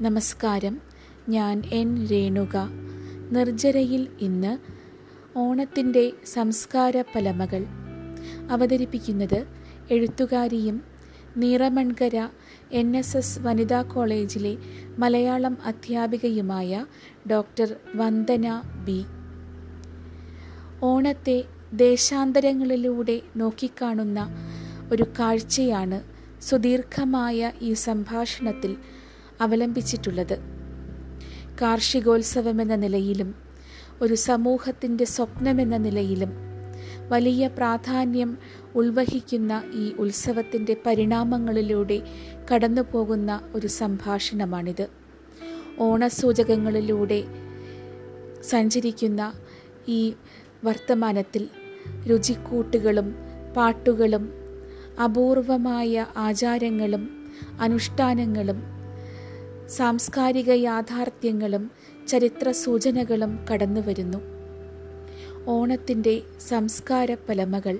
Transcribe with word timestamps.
നമസ്കാരം. 0.00 0.80
ഞാൻ 1.28 1.62
എൻ 1.72 2.06
രേണുക. 2.06 2.68
നിർജരയിൽ 3.30 4.08
ഇന്ന് 4.20 4.58
ഓണത്തിന്റെ 5.38 6.12
സംസ്കാര 6.26 7.00
പലമകൾ. 7.00 7.66
അവതരിപ്പിക്കുന്നത് 8.50 9.46
എഴുത്തുകാരിയും 9.90 10.82
നീറമൺകര 11.36 12.28
എൻ 12.72 12.96
എസ് 12.96 13.16
എസ് 13.16 13.38
വനിതാ 13.40 13.82
കോളേജിലെ 13.82 14.56
മലയാളം 14.98 15.58
അധ്യാപികയുമായ 15.64 16.86
ഡോക്ടർ 17.30 17.76
വന്ദന 17.94 18.62
ബി. 18.84 19.04
ഓണത്തെ 20.82 21.44
ദേശാന്തരങ്ങളിലൂടെ 21.72 23.20
നോക്കിക്കാണുന്ന 23.36 24.28
ഒരു 24.92 25.06
കാഴ്ചയാണ് 25.18 26.02
സുദീർഘമായ 26.42 27.52
ഈ 27.62 27.72
സംഭാഷണത്തിൽ 27.72 28.76
അവലംബിച്ചിട്ടുള്ളത്. 29.40 30.38
കാർഷികോത്സവമെന്ന 31.62 32.74
നിലയിലും 32.74 33.34
ഒരു 34.00 34.14
സമൂഹത്തിന്റെ 34.14 35.04
സ്വപ്നമെന്ന 35.04 35.76
നിലയിലും 35.76 36.32
വലിയ 37.08 37.46
പ്രാധാന്യം 37.46 38.38
ഉൾവഹിക്കുന്ന 38.74 39.62
ഈ 39.72 39.92
ഉത്സവത്തിന്റെ 39.92 40.76
പരിണാമങ്ങളിലൂടെ 40.86 42.02
കടന്നു 42.54 42.82
പോകുന്ന 42.92 43.40
ഒരു 43.54 43.66
സംഭാഷണമാണിത്. 43.66 44.88
ഓണസൂചകങ്ങളിലൂടെ 45.78 47.24
സഞ്ചരിക്കുന്ന 48.42 49.32
ഈ 49.88 50.14
വർത്തമാനത്തിൽ 50.64 51.48
രുചിക്കൂട്ടുകളും 52.06 53.14
പാട്ടുകളും 53.56 54.32
അപൂർവമായ 55.04 56.06
ആചാരങ്ങളും 56.16 57.28
അനുഷ്ഠാനങ്ങളും 57.60 58.77
സാംസ്കാരിക 59.68 60.50
യാഥാർത്ഥ്യങ്ങളും 60.50 61.70
ചരിത്ര 62.08 62.50
സൂചനകളും 62.50 63.44
കടന്നു 63.52 63.80
വരുന്നു 63.80 64.18
ഓണത്തിന്റെ 65.46 66.22
സംസ്കാര 66.48 67.14
പലമകൾ. 67.14 67.78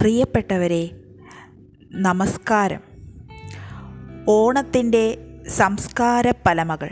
പ്രിയപ്പെട്ടവരെ 0.00 0.90
നമസ്കാരം. 1.92 2.87
ഓണത്തിന്റെ 4.28 5.18
സംസ്കാര 5.48 6.30
പലമകൾ 6.30 6.88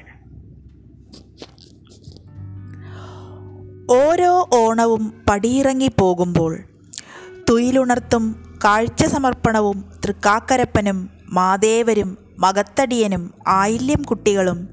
ഓരോ 3.91 4.49
ഓണവും 4.55 5.25
പടിയിറങ്ങി 5.29 5.91
പോകുമ്പോൾ 5.99 6.59
തുയിലുണർത്തും 7.51 8.37
കാഴ്ച 8.65 9.05
സമർപ്പണവും 9.05 9.85
തൃക്കാക്കരപ്പനും 10.05 11.11
മാദേവരും 11.29 12.19
മകത്തടിയനും 12.39 13.35
ആയില്യം 13.47 14.03
കുട്ടികളും 14.03 14.69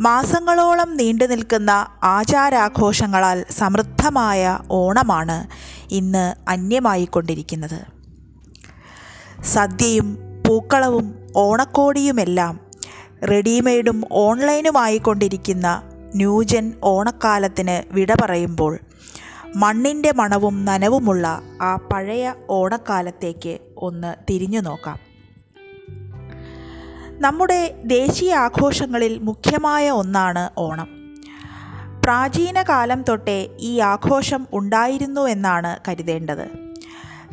മാസങ്ങളോളം 0.00 0.96
നീണ്ടു 0.96 1.24
നിൽക്കുന്ന 1.24 1.70
ആചാരാഘോഷങ്ങളാൽ 2.04 3.44
സമൃദ്ധമായ 3.50 4.58
ഓണമാണ് 4.70 5.48
ഇന്ന് 5.90 6.50
അന്യമായിക്കൊണ്ടിരിക്കുന്നത്. 6.50 7.80
സദ്യയും 9.44 10.27
പൂക്കളവും 10.48 11.32
ഓണക്കോടിയുമെല്ലാം 11.36 12.60
റെഡിമെയ്ഡും 13.30 14.04
ഓൺലൈനുമായി 14.12 14.32
ഓൺലൈനുമായിക്കൊണ്ടിരിക്കുന്ന 14.42 15.82
ന്യൂജൻ 16.14 16.72
ഓണക്കാലത്തിന് 16.84 17.94
വിട 17.94 18.12
പറയുമ്പോൾ 18.20 18.78
മണ്ണിന്റെ 19.56 20.12
മണവും 20.12 20.64
നനവുമുള്ള 20.64 21.42
ആ 21.62 21.76
പഴയ 21.76 22.34
ഓണക്കാലത്തേക്ക് 22.50 23.58
ഒന്ന് 23.76 24.14
തിരിഞ്ഞു 24.30 24.60
നോക്കാം. 24.60 24.98
നമ്മുടെ 27.20 27.74
ദേശീയ 27.84 28.34
ആഘോഷങ്ങളിൽ 28.34 29.18
മുഖ്യമായ 29.18 29.90
ഒന്നാണ് 29.90 30.50
ഓണം. 30.58 30.88
പ്രാചീന 32.04 32.62
കാലം 32.62 33.02
തൊട്ടേ 33.02 33.48
ഈ 33.60 33.78
ആഘോഷം 33.78 34.46
ഉണ്ടായിരുന്നു 34.52 35.20
എന്നാണ് 35.20 35.76
കരുതേണ്ടത്. 35.88 36.67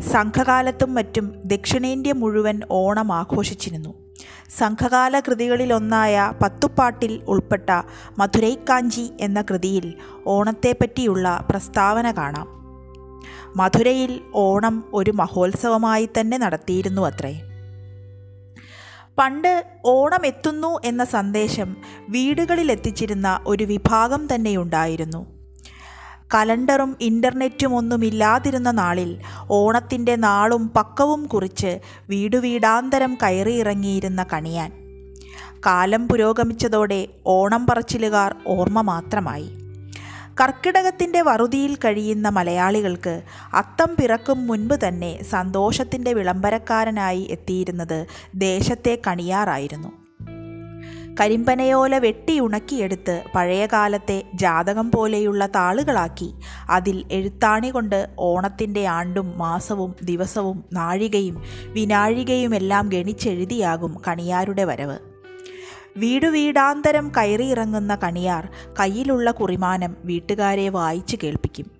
സംഘകാലത്തും 0.02 0.94
മറ്റും 0.94 1.42
ദക്ഷിണേന്ത്യ 1.46 2.14
മുഴുവൻ 2.14 2.62
ഓണം 2.72 3.14
ആഘോഷിച്ചിരുന്നു. 3.14 3.94
സംഘകാല 4.58 5.20
കൃതികളിലൊന്നായ 5.20 6.34
പത്തുപ്പാട്ടിൽ 6.44 7.22
ഉൾപ്പെട്ട 7.28 7.82
മധുരൈക്കാഞ്ചി 8.18 9.10
എന്ന 9.20 9.42
കൃതിയിൽ 9.42 9.94
ഓണത്തെപ്പറ്റിയുള്ള 10.28 11.48
പ്രസ്താവന 11.50 12.12
കാണാം. 12.12 12.48
മധുരയിൽ 13.56 14.22
ഓണം 14.36 14.84
ഒരു 14.94 15.12
മഹോത്സവമായി 15.12 16.10
തന്നെ 16.20 16.38
നടത്തിയിരുന്നു 16.38 17.02
അത്രേ. 17.02 17.42
പണ്ട് 19.18 19.66
ഓണം 19.86 20.26
എത്തുന്നു 20.26 20.80
എന്ന 20.86 21.04
സന്ദേശം 21.04 21.78
വീടുകളിൽ 22.10 22.72
എത്തിച്ചിരുന്ന 22.72 23.40
ഒരു 23.48 23.64
വിഭാഗം 23.64 24.36
തന്നെയുണ്ടായിരുന്നു 24.36 25.35
കലണ്ടറും 26.34 26.98
ഇന്റർനെറ്റും 27.02 27.76
ഒന്നുമില്ലാതിരുന്ന 27.76 28.72
നാളിൽ 28.72 29.22
ഓണത്തിന്റെ 29.50 30.16
നാളും 30.16 30.72
പക്കവും 30.76 31.26
കുറിച്ച് 31.26 31.80
വീടുവീടാന്തരം 32.10 33.18
കയറിയിറങ്ങിയിരുന്ന 33.24 34.26
കണിയാൻ. 34.34 34.72
കാലം 35.66 36.08
പുരോഗമിച്ചതോടെ 36.08 37.08
ഓണം 37.26 37.68
പറച്ചിലുകാർ 37.68 38.36
ഓർമ്മ 38.48 38.82
മാത്രമായി. 38.82 39.50
കർക്കിടകത്തിന്റെ 40.42 41.22
വറുതിയിൽ 41.22 41.76
കഴിയുന്ന 41.76 42.30
മലയാളികൾക്ക് 42.30 43.22
അത്തം 43.54 43.96
പിറക്കും 44.00 44.48
മുൻപ് 44.48 44.88
തന്നെ 44.88 45.24
സന്തോഷത്തിന്റെ 45.24 46.14
വിളംബരക്കാരനായി 46.14 47.28
എത്തിയിരുന്നത് 47.32 48.06
ദേശത്തെ 48.36 49.02
കണിയാറായിരുന്നു. 49.08 50.05
കരിമ്പനയോല 51.20 51.98
വെട്ടിയുണക്കിയെടുത്ത് 51.98 53.24
പഴയകാലത്തെ 53.36 54.24
ജാതകം 54.34 54.92
പോലെയുള്ള 54.92 55.46
താളുകളാക്കി. 55.46 56.34
അതിൽ 56.70 57.06
എഴുത്താണി 57.12 57.70
കൊണ്ട് 57.70 58.10
ഓണത്തിന്റെ 58.20 58.86
ആണ്ടും 58.86 59.38
മാസവും 59.38 59.96
ദിവസവും 60.04 60.64
നാഴികയും 60.74 61.44
വിനാഴികയുമെല്ലാം 61.66 62.90
ഗണിച്ചെഴുതിയാകും 62.90 64.02
കണിയാരുടെ 64.08 64.64
വരവ്. 64.64 64.98
വീടു 65.98 66.28
വീടാന്തരം 66.28 67.12
കയറിയിറങ്ങുന്ന 67.18 67.96
കണിയാർ 67.96 68.50
കയ്യിലുള്ള 68.80 69.32
കുറിമാനം 69.32 69.96
വീട്ടുകാരെ 70.06 70.70
വായിച്ചു 70.70 71.18
കേൾപ്പിക്കും. 71.24 71.72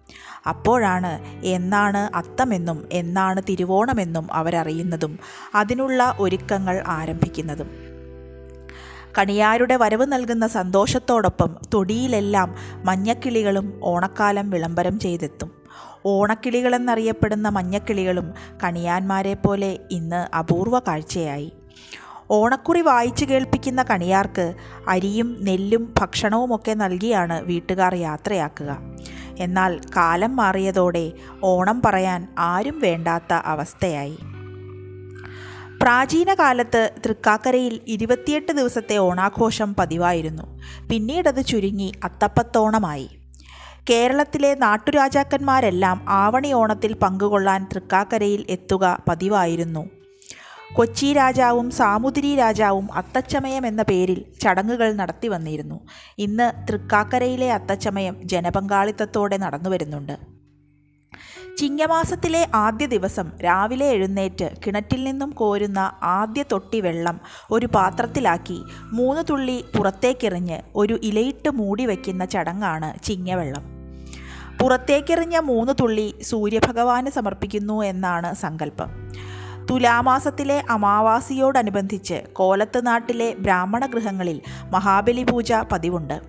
അപ്പോഴാണ് 0.50 1.26
എന്നാണ് 1.46 2.16
അത്തമെന്നും 2.16 2.88
എന്നാണ് 2.92 3.42
തിരുവോണമെന്നും 3.50 4.34
അവരറിയുന്നതും 4.34 5.20
അതിനുള്ള 5.56 6.16
ഒരുക്കങ്ങൾ 6.20 6.84
ആരംഭിക്കുന്നതും. 6.88 7.85
കണിയാരുടെ 9.18 9.76
വരവ് 9.76 10.06
നൽകുന്ന 10.06 10.48
സന്തോഷത്തോടൊപ്പം 10.48 11.56
തൊടിയിലെല്ലാം 11.74 12.56
മഞ്ഞക്കിളികളും 12.86 13.80
ഓണക്കാലം 13.84 14.50
വിളംബരം 14.50 15.00
ചെയ്തെത്തും. 15.00 15.52
ഓണക്കിളികളെന്നറിയപ്പെടുന്ന 16.06 17.50
മഞ്ഞക്കിളികളും 17.50 18.34
കണിയാന്മാരെ 18.64 19.34
പോലെ 19.34 19.80
ഇന്ന് 19.92 20.36
അപൂർവ 20.36 20.80
കാഴ്ചയായി. 20.80 21.54
ഓണക്കുറി 22.32 22.82
വായിച്ചു 22.82 23.26
കേൾപ്പിക്കുന്ന 23.26 23.84
കണിയാർക്ക് 23.84 24.54
അരിയും 24.88 25.38
നെല്ലും 25.42 25.94
ഭക്ഷണവുമൊക്കെ 25.98 26.74
നൽകിയാണ് 26.74 27.44
വീട്ടുകാർ 27.44 27.96
യാത്രയാക്കുക. 27.96 28.78
എന്നാൽ 29.38 29.80
കാലം 29.96 30.36
മാറിയതോടെ 30.36 31.12
ഓണം 31.44 31.82
പറയാൻ 31.86 32.28
ആരും 32.40 32.80
വേണ്ടാത്ത 32.80 33.34
അവസ്ഥയായി. 33.34 34.18
പ്രാചീന 35.82 36.34
കാലത്ത് 36.34 36.92
തൃക്കാക്കരയിൽ 37.06 37.80
ഇരുപത്തിയെട്ട് 37.88 38.52
ദിവസത്തെ 38.52 38.98
ഓണാഘോഷം 38.98 39.76
പതിവായിരുന്നു. 39.80 40.46
പിന്നീടത് 40.90 41.46
ചുരുങ്ങി 41.46 41.92
അത്തപ്പത്തോണമായി. 42.04 43.10
കേരളത്തിലെ 43.90 44.56
നാട്ടുരാജാക്കന്മാരെല്ലാം 44.56 46.06
ആവണി 46.08 46.54
ഓണത്തിൽ 46.54 46.94
പങ്കുകൊള്ളാൻ 46.94 47.68
തൃക്കാക്കരയിൽ 47.74 48.46
എത്തുക 48.50 48.98
പതിവായിരുന്നു. 49.10 49.84
കൊച്ചി 50.76 51.14
രാജാവും 51.14 51.72
സാമുതിരി 51.72 52.36
രാജാവും 52.36 52.88
അത്തച്ചമയം 52.94 53.68
എന്ന 53.68 53.82
പേരിൽ 53.82 54.26
ചടങ്ങുകൾ 54.42 54.94
നടത്തി 54.94 55.28
വന്നിരുന്നു 55.28 55.80
ഇന്ന് 56.18 56.72
തൃക്കാക്കരയിലെ 56.72 57.52
അത്തച്ചമയം 57.52 58.16
ജനപങ്കാളിത്തത്തോടെ 58.24 59.38
നടന്നു 59.38 59.70
വരുന്നുണ്ട് 59.70 60.35
ചിങ്ങമാസത്തിലെ 61.58 62.48
ആദ്യ 62.56 62.86
ദിവസം 62.86 63.32
രാവിലെ 63.44 63.86
എഴുന്നേറ്റ് 63.86 64.50
കിണറ്റിൽ 64.68 65.04
നിന്നും 65.04 65.30
കോരുന്ന 65.30 65.92
ആദ്യ 66.04 66.44
തൊട്ടി 66.52 66.82
വെള്ളം 66.82 67.20
ഒരു 67.52 67.66
പാത്രത്തിലാക്കി 67.66 68.64
മൂന്ന് 68.82 69.22
തുള്ളി 69.30 69.66
പുറത്തേക്കെറിഞ്ഞ് 69.78 70.58
ഒരു 70.76 71.00
ഇലയിട്ട് 71.04 71.50
മൂടി 71.50 71.86
വയ്ക്കുന്ന 71.86 72.26
ചടങ്ങാണ് 72.26 73.04
ചിങ്ങവെള്ളം. 73.04 73.64
പുറത്തേക്കെറിഞ്ഞ 74.62 75.38
മൂന്ന് 75.38 75.74
തുള്ളി 75.80 76.16
സൂര്യഭഗവാന് 76.22 77.10
സമർപ്പിക്കുന്നു 77.10 77.84
എന്നാണ് 77.84 78.36
സങ്കല്പം. 78.36 78.90
തുലാമാസത്തിലെ 79.70 80.64
അമാവാസിയോടനുബന്ധിച്ച് 80.70 82.24
കോലത്ത് 82.34 82.88
നാട്ടിലെ 82.88 83.36
ബ്രാഹ്മണ 83.40 83.86
ഗൃഹങ്ങളിൽ 83.86 84.42
മഹാബലി 84.72 85.24
പൂജ 85.24 85.54
പതിവുണ്ട്. 85.72 86.22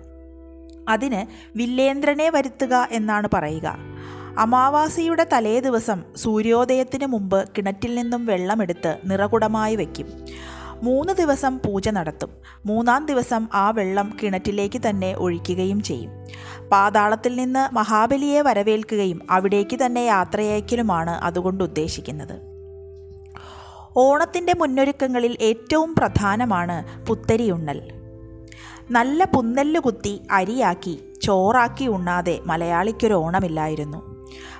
അതിന് 0.89 1.25
വില്ലേന്ദ്രനെ 1.57 2.29
വരുത്തുക 2.29 2.87
എന്നാണ് 2.91 3.27
പറയുക. 3.33 3.96
അമാവാസിയുടെ 4.37 5.27
തലേ 5.33 5.59
ദിവസം 5.59 6.03
സൂര്യോദയത്തിന് 6.15 7.05
മുമ്പ് 7.05 7.49
കിണറ്റിൽ 7.57 7.95
നിന്നും 7.95 8.25
വെള്ളമെടുത്ത് 8.25 8.97
നിറകുടമായി 9.05 9.75
വയ്ക്കും 9.75 10.07
മൂന്ന് 10.83 11.13
ദിവസം 11.13 11.57
പൂജ 11.57 11.89
നടത്തും. 11.89 12.29
മൂന്നാം 12.65 13.05
ദിവസം 13.05 13.47
ആ 13.53 13.71
വെള്ളം 13.71 14.17
കിണറ്റിലേക്ക് 14.23 14.81
തന്നെ 14.89 15.13
ഒഴിക്കുകയും 15.13 15.83
ചെയ്യും. 15.83 16.11
പാതാളത്തിൽ 16.71 17.35
നിന്ന് 17.35 17.75
മഹാബലിയെ 17.75 18.41
വരവേൽക്കുകയും 18.41 19.27
അവിടേക്ക് 19.29 19.79
തന്നെ 19.85 20.01
യാത്രയയക്കലുമാണ് 20.01 21.09
അതുകൊണ്ട് 21.09 21.63
ഉദ്ദേശിക്കുന്നത്. 21.63 22.41
ഓണത്തിന്റെ 23.97 24.53
മുന്നൊരുക്കങ്ങളിൽ 24.57 25.37
ഏറ്റവും 25.41 25.95
പ്രധാനമാണ് 25.95 27.05
പുത്തരിയുണ്ണൽ. 27.05 27.81
നല്ല 28.91 29.23
പുന്നല്ലു 29.23 29.79
കുത്തി 29.79 30.21
അരിയാക്കി 30.31 30.99
ചോറാക്കി 31.21 31.85
ഉണ്ണാതെ 31.85 32.39
മലയാളിക്കൊരു 32.45 33.13
ഓണമില്ലായിരുന്നു. 33.13 34.16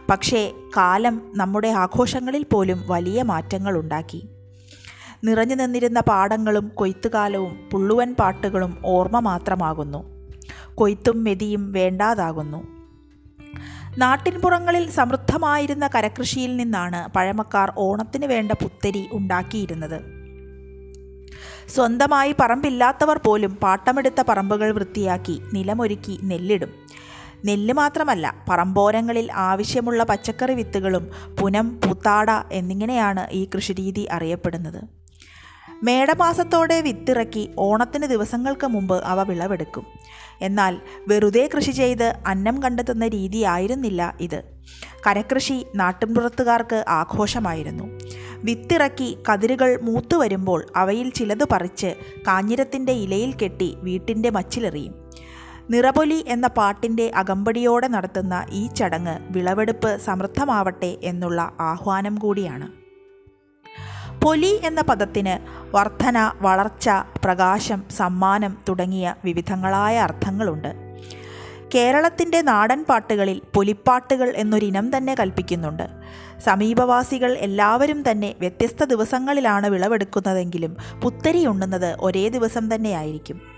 പക്ഷേ 0.09 0.51
കാലം 0.77 1.21
നമ്മുടെ 1.36 1.68
ആഘോഷങ്ങളിൽ 1.68 2.45
പോലും 2.51 2.83
വലിയ 2.88 3.24
മാറ്റങ്ങൾ 3.24 3.77
ഉണ്ടാക്കി. 3.77 4.27
നിറഞ്ഞു 5.24 5.56
നിന്നിരുന്ന 5.56 6.00
പാടങ്ങളും 6.00 6.71
കൊയ്ത്തുകാലവും 6.74 7.69
പുള്ളുവൻ 7.71 8.15
പാട്ടുകളും 8.19 8.77
ഓർമ്മ 8.86 9.19
മാത്രമാകുന്നു. 9.19 10.04
കൊയ്ത്തും 10.75 11.24
മെതിയും 11.24 11.71
വേണ്ടാതാകുന്നു. 11.71 12.68
നാട്ടിൻപുറങ്ങളിൽ 13.98 14.89
സമൃദ്ധമായിരുന്ന 14.89 15.89
കരകൃഷിയിൽ 15.95 16.57
നിന്നാണ് 16.57 17.09
പഴമക്കാർ 17.15 17.74
ഓണത്തിന് 17.77 18.25
വേണ്ട 18.25 18.51
പുത്തരി 18.51 19.09
ഉണ്ടാക്കിയിരുന്നത്. 19.12 20.01
സ്വന്തമായി 21.68 22.36
പറമ്പില്ലാത്തവർ 22.39 23.19
പോലും 23.25 23.56
പാട്ടമെടുത്ത 23.56 24.24
പറമ്പുകൾ 24.30 24.71
വൃത്തിയാക്കി 24.71 25.42
നിലമൊരുക്കി 25.54 26.19
നെല്ലിടും. 26.24 26.69
നെല്ല് 27.45 27.74
മാത്രമല്ല 27.74 28.45
പറമ്പോരങ്ങളിൽ 28.50 29.31
ആവശ്യമുള്ള 29.31 30.04
പച്ചക്കറി 30.04 30.54
വിത്തുകളും 30.54 31.12
പുനം 31.42 31.81
പൂത്താട 31.81 32.31
എന്നിങ്ങനെയാണ് 32.51 33.28
ഈ 33.31 33.50
കൃഷിരീതി 33.56 34.07
അറിയപ്പെടുന്നത്. 34.12 34.84
മേടമാസത്തോടെ 35.84 36.81
വിത്തിറക്കി 36.81 37.50
ഓണത്തിന് 37.57 38.06
ദിവസങ്ങൾക്ക് 38.06 38.68
മുമ്പ് 38.68 39.04
അവ 39.04 39.24
വിളവെടുക്കും. 39.24 39.86
എന്നാൽ 40.42 40.78
വെറുതെ 41.07 41.50
കൃഷി 41.56 41.72
ചെയ്ത് 41.72 42.13
അന്നം 42.28 42.63
കണ്ടെത്തുന്ന 42.63 43.07
രീതിയായിരുന്നില്ല 43.07 44.18
ഇത്. 44.22 44.44
കരകൃഷി 45.07 45.66
നാട്ടിൻപുറത്തുകാർക്ക് 45.75 46.86
ആഘോഷമായിരുന്നു. 46.88 48.00
വിത്തിറക്കി 48.36 49.18
കതിരുകൾ 49.33 49.81
മൂത്തു 49.81 50.16
വരുമ്പോൾ 50.16 50.68
അവയിൽ 50.75 51.10
ചിലത് 51.10 51.48
പറിച്ച് 51.51 51.95
കാഞ്ഞിരത്തിന്റെ 52.28 52.92
ഇലയിൽ 52.92 53.33
കെട്ടി 53.33 53.75
വീട്ടിന്റെ 53.78 54.30
മച്ചിലെറിയും. 54.30 55.06
നിറപൊലി 55.69 56.25
എന്ന 56.28 56.48
പാട്ടിന്റെ 56.48 57.12
അകമ്പടിയോടെ 57.16 57.88
നടത്തുന്ന 57.88 58.46
ഈ 58.50 58.68
ചടങ്ങ് 58.68 59.19
വിളവെടുപ്പ് 59.30 59.98
സമൃദ്ധമാവട്ടെ 59.98 60.98
എന്നുള്ള 61.04 61.52
ആഹ്വാനം 61.60 62.16
കൂടിയാണ്. 62.16 62.68
പൊലി 64.24 64.60
എന്ന 64.64 64.81
പദത്തിന് 64.81 65.34
വർധന 65.75 66.31
വളർച്ച 66.42 66.90
പ്രകാശം 67.25 67.84
സമ്മാനം 67.90 68.58
തുടങ്ങിയ 68.69 69.16
വിവിധങ്ങളായ 69.25 69.98
അർത്ഥങ്ങളുണ്ട്. 69.98 70.75
കേരളത്തിന്റെ 71.75 72.42
നാടൻ 72.42 72.86
പാട്ടുകളിൽ 72.90 73.42
പൊലിപ്പാട്ടുകൾ 73.56 74.34
എന്നൊരിനം 74.36 74.98
തന്നെ 74.98 75.16
കൽപ്പിക്കുന്നുണ്ട്. 75.19 75.88
സമീപവാസികൾ 76.40 77.38
എല്ലാവരും 77.38 78.12
തന്നെ 78.12 78.36
വ്യത്യസ്ത 78.40 78.84
ദിവസങ്ങളിലാണ് 78.84 79.68
വിളവെടുക്കുന്നതെങ്കിലും 79.68 80.78
പുത്തരി 81.04 81.46
ഉണ്ണുന്നത് 81.46 81.98
ഒരേ 82.00 82.30
ദിവസം 82.30 82.75
തന്നെയായിരിക്കും. 82.75 83.56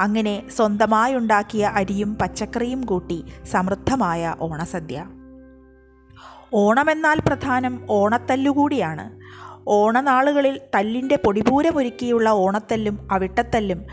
അങ്ങനെ 0.00 0.42
സ്വന്തമായി 0.50 1.14
ഉണ്ടാക്കിയ 1.14 1.66
അരിയും 1.66 2.14
പച്ചക്കറിയും 2.14 2.80
കൂട്ടി 2.80 3.24
സമൃദ്ധമായ 3.44 4.34
ഓണസദ്യ. 4.40 5.06
ഓണമെന്നാൽ 6.54 7.20
പ്രധാനം 7.26 7.86
ഓണത്തല്ലുകൂടിയാണ്. 7.90 9.20
ഓണനാളുകളിൽ 9.68 10.60
തല്ലിന്റെ 10.74 11.16
പൊടിപൂരമൊരുക്കിയുള്ള 11.16 12.30
ഓണത്തല്ലും 12.30 13.08
അവിട്ടത്തല്ലും 13.12 13.84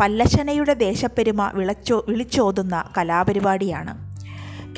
പല്ലശനയുടെ 0.00 0.74
ദേശപ്പെരുമ 0.74 1.50
വിളച്ചോ 1.54 2.04
വിളിച്ചോതുന്ന 2.08 2.84
കലാപരിപാടിയാണ്. 2.98 4.14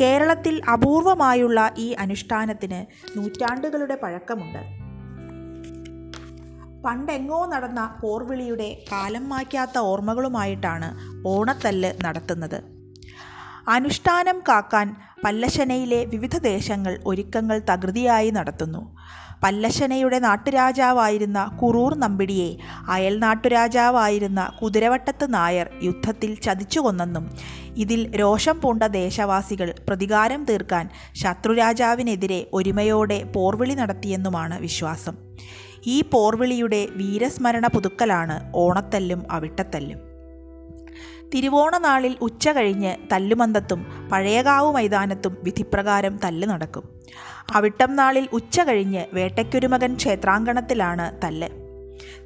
കേരളത്തിൽ 0.01 0.63
അപൂർവമായുള്ള 0.73 1.75
ഈ 1.79 1.93
അനുഷ്ഠാനത്തിന് 1.93 2.87
നൂറ്റാണ്ടുകളുടെ 3.19 3.99
പഴക്കമുണ്ട്. 4.03 4.86
പണ്ടെങ്ങോ 6.87 7.47
നടന്ന 7.47 7.99
പോർവിളിയുടെ 8.01 8.83
കാലം 8.93 9.29
മായ്ക്കാത്ത 9.29 9.79
ഓർമ്മകളുമായിട്ടാണ് 9.79 10.89
ഓണത്തല്ല് 11.29 11.93
നടത്തുന്നത്. 12.05 12.59
അനുഷ്ഠാനം 13.69 14.39
കാക്കാൻ 14.49 14.97
പല്ലശനയിലെ 15.25 16.05
വിവിധ 16.05 16.37
ദേശങ്ങൾ 16.39 16.99
ഒരുക്കങ്ങൾ 17.07 17.61
തകൃതിയായി 17.71 18.31
നടത്തുന്നു. 18.31 18.83
പല്ലശനയുടെ 19.43 20.19
നാട്ടുരാജാവായിരുന്ന 20.19 21.59
കുറൂർ 21.63 21.95
നമ്പിടിയെ 21.99 22.51
അയൽ 22.89 23.19
നാട്ടുരാജാവായിരുന്ന 23.19 24.51
കുതിരവട്ടത്ത് 24.63 25.35
നായർ 25.35 25.69
യുദ്ധത്തിൽ 25.83 26.31
ചതിച്ചു 26.41 26.81
കൊന്നെന്നും 26.81 27.25
ഇതിൽ 27.77 28.17
രോഷം 28.17 28.61
പൂണ്ട 28.61 28.83
ദേശവാസികൾ 28.83 29.75
പ്രതികാരം 29.89 30.45
തീർക്കാൻ 30.45 30.89
ശത്രുരാജാവിനെതിരെ 31.23 32.47
ഒരുമയോടെ 32.53 33.25
പോർവിളി 33.35 33.75
നടത്തിയെന്നുമാണ് 33.75 34.59
വിശ്വാസം. 34.59 35.17
ഈ 35.87 36.03
പോർവിളിയുടെ 36.03 36.89
വീരസ്മരണ 36.91 37.67
പുതുക്കലാണ് 37.67 38.53
ഓണത്തല്ലും 38.55 39.23
അവിട്ടത്തല്ലും. 39.31 39.99
തിരുവോണനാളിൽ 41.35 42.17
ഉച്ച 42.21 42.49
കഴിഞ്ഞ് 42.49 42.97
തല്ലുമന്തത്തും 43.13 44.09
പഴയകാവ് 44.13 44.73
മൈതാനത്തും 44.73 45.37
വിധിപ്രകാരം 45.43 46.19
തല്ല് 46.25 46.49
നടക്കും. 46.49 47.01
അവിട്ടം 47.55 47.97
നാളിൽ 47.97 48.29
ഉച്ച 48.33 48.61
കഴിഞ്ഞ് 48.61 49.05
വേട്ടയ്ക്കൊരുമകൻ 49.13 49.95
ക്ഷേത്രാങ്കണത്തിലാണ് 49.95 51.21
തല്ല്. 51.25 51.49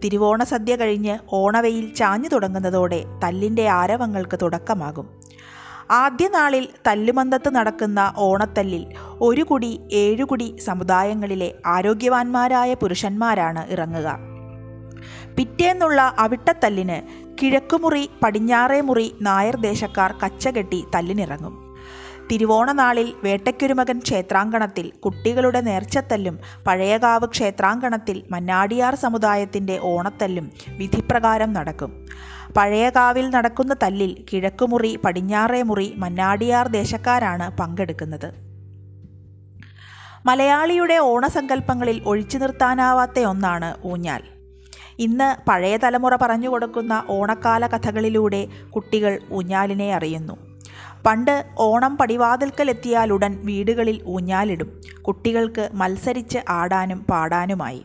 തിരുവോണ 0.05 0.45
സദ്യ 0.45 0.77
കഴിഞ്ഞ് 0.77 1.19
ഓണവയിൽ 1.33 1.95
ചാഞ്ഞു 1.95 2.29
തുടങ്ങുന്നതോടെ 2.29 3.05
തല്ലിന്റെ 3.25 3.69
ആരവങ്ങൾക്ക് 3.69 4.39
തുടക്കമാകും. 4.43 5.20
ആദ്യ 5.91 6.29
നാളിൽ 6.29 6.69
തല്ലുമന്തത്ത് 6.87 7.55
നടക്കുന്ന 7.55 8.13
ഓണത്തല്ലിൽ 8.17 8.87
ഒരു 9.21 9.43
കുടി 9.43 9.81
ഏഴുകുടി 9.93 10.57
സമുദായങ്ങളിലെ 10.57 11.55
ആരോഗ്യവാന്മാരായ 11.67 12.75
പുരുഷന്മാരാണ് 12.75 13.71
ഇറങ്ങുക. 13.71 14.19
പിറ്റേന്നുള്ള 15.39 16.15
അവിട്ടത്തല്ലിന് 16.19 17.29
കിഴക്കുമുറി 17.43 18.11
പടിഞ്ഞാറേ 18.23 18.81
മുറി 18.81 19.15
നായർ 19.21 19.57
ദേശക്കാർ 19.57 20.15
കച്ചകെട്ടി 20.25 20.85
തല്ലിനിറങ്ങും. 20.95 21.77
തിരുവോണനാളിൽ 22.31 23.13
വേട്ടയ്ക്കൊരുമകൻ 23.25 23.99
ക്ഷേത്രാങ്കണത്തിൽ 23.99 24.93
കുട്ടികളുടെ 25.05 25.61
നേർച്ചത്തല്ലും 25.61 26.39
പഴയകാവ് 26.67 27.27
ക്ഷേത്രാങ്കണത്തിൽ 27.27 28.23
മന്നാടിയാർ 28.31 28.95
സമുദായത്തിന്റെ 28.95 29.79
ഓണത്തല്ലും 29.83 30.51
വിധിപ്രകാരം 30.69 31.53
നടക്കും. 31.53 32.07
പഴയകാവിൽ 32.57 33.31
നടക്കുന്ന 33.31 33.77
തല്ലിൽ 33.83 34.25
കിഴക്കുമുറി 34.33 34.99
പടിഞ്ഞാറേ 35.05 35.63
മുറി 35.63 35.95
മന്നാടിയാർ 35.97 36.69
ദേശക്കാരാണ് 36.69 37.59
പങ്കെടുക്കുന്നത്. 37.59 38.33
മലയാളിയുടെ 40.27 40.99
ഓണസങ്കല്പങ്ങളിൽ 40.99 42.03
ഒഴിച്ചു 42.07 42.39
നിർത്താനാവാത്ത 42.39 43.21
ഒന്നാണ് 43.21 43.75
ഊഞ്ഞാൽ. 43.85 44.23
ഇന്ന് 44.99 45.49
പഴയ 45.49 45.77
തലമുറ 45.77 46.17
പറഞ്ഞു 46.17 46.49
കൊടുക്കുന്ന 46.49 47.05
ഓണക്കാല 47.09 47.67
കഥകളിലൂടെ 47.67 48.49
കുട്ടികൾ 48.77 49.19
ഊഞ്ഞാലിനെ 49.33 49.95
അറിയുന്നു. 49.95 50.37
പണ്ട് 51.07 51.45
ഓണം 51.59 51.97
പടിവാതിൽക്കലെത്തിയാലുടൻ 51.97 53.41
വീടുകളിൽ 53.45 54.03
ഊഞ്ഞാലിടും. 54.07 54.81
കുട്ടികൾക്ക് 55.03 55.69
മത്സരിച്ച് 55.75 56.39
ആടാനും 56.49 57.01
പാടാനുമായി. 57.11 57.85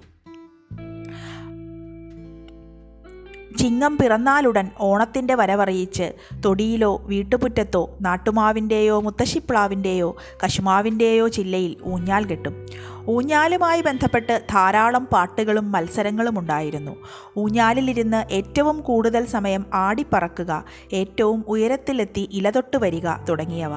ചിങ്ങം 3.58 3.98
പിറന്നാലുടൻ 3.98 4.70
ഓണത്തിന്റെ 4.80 5.36
വരവറിയിച്ച് 5.36 6.14
തൊടിയിലോ 6.46 7.02
വീട്ടുപുറ്റത്തോ 7.06 7.98
നാട്ടുമാവിന്റെയോ 8.02 9.02
മുത്തശ്ശിപ്ലാവിന്റെയോ 9.02 10.16
കശുമാവിന്റെയോ 10.44 11.28
ചില്ലയിൽ 11.28 11.76
ഊഞ്ഞാൽ 11.86 12.26
കെട്ടും. 12.26 12.66
ഊഞ്ഞാലുമായി 13.10 13.82
ബന്ധപ്പെട്ട് 13.82 14.42
ധാരാളം 14.52 15.06
പാട്ടുകളും 15.06 15.72
മത്സരങ്ങളും 15.72 16.40
ഉണ്ടായിരുന്നു. 16.40 16.96
ഊഞ്ഞാലിലിരുന്ന് 17.38 18.34
ഏറ്റവും 18.34 18.82
കൂടുതൽ 18.82 19.26
സമയം 19.26 19.66
ആടിപ്പറക്കുക 19.74 20.64
ഏറ്റവും 20.94 21.46
ഉയരത്തിലെത്തി 21.48 22.30
ഇലതൊട്ട് 22.32 22.78
വരിക 22.78 23.16
തുടങ്ങിയവ. 23.30 23.72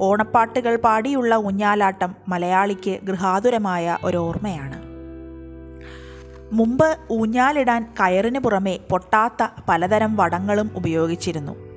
ഓണപ്പാട്ടുകൾ 0.00 0.76
പാടിയുള്ള 0.76 1.34
ഊഞ്ഞാലാട്ടം 1.34 2.14
മലയാളിക്ക് 2.28 2.98
ഗൃഹാതുരമായ 3.02 3.98
ഒരോർമ്മയാണ്. 4.04 4.89
മുമ്പ് 6.52 6.98
ഊഞ്ഞാലിടാൻ 7.10 7.94
കയറിന് 8.00 8.38
പുറമെ 8.38 8.78
പൊട്ടാത്ത 8.90 9.46
പലതരം 9.68 10.16
വടങ്ങളും 10.16 10.70
ഉപയോഗിച്ചിരുന്നു. 10.74 11.70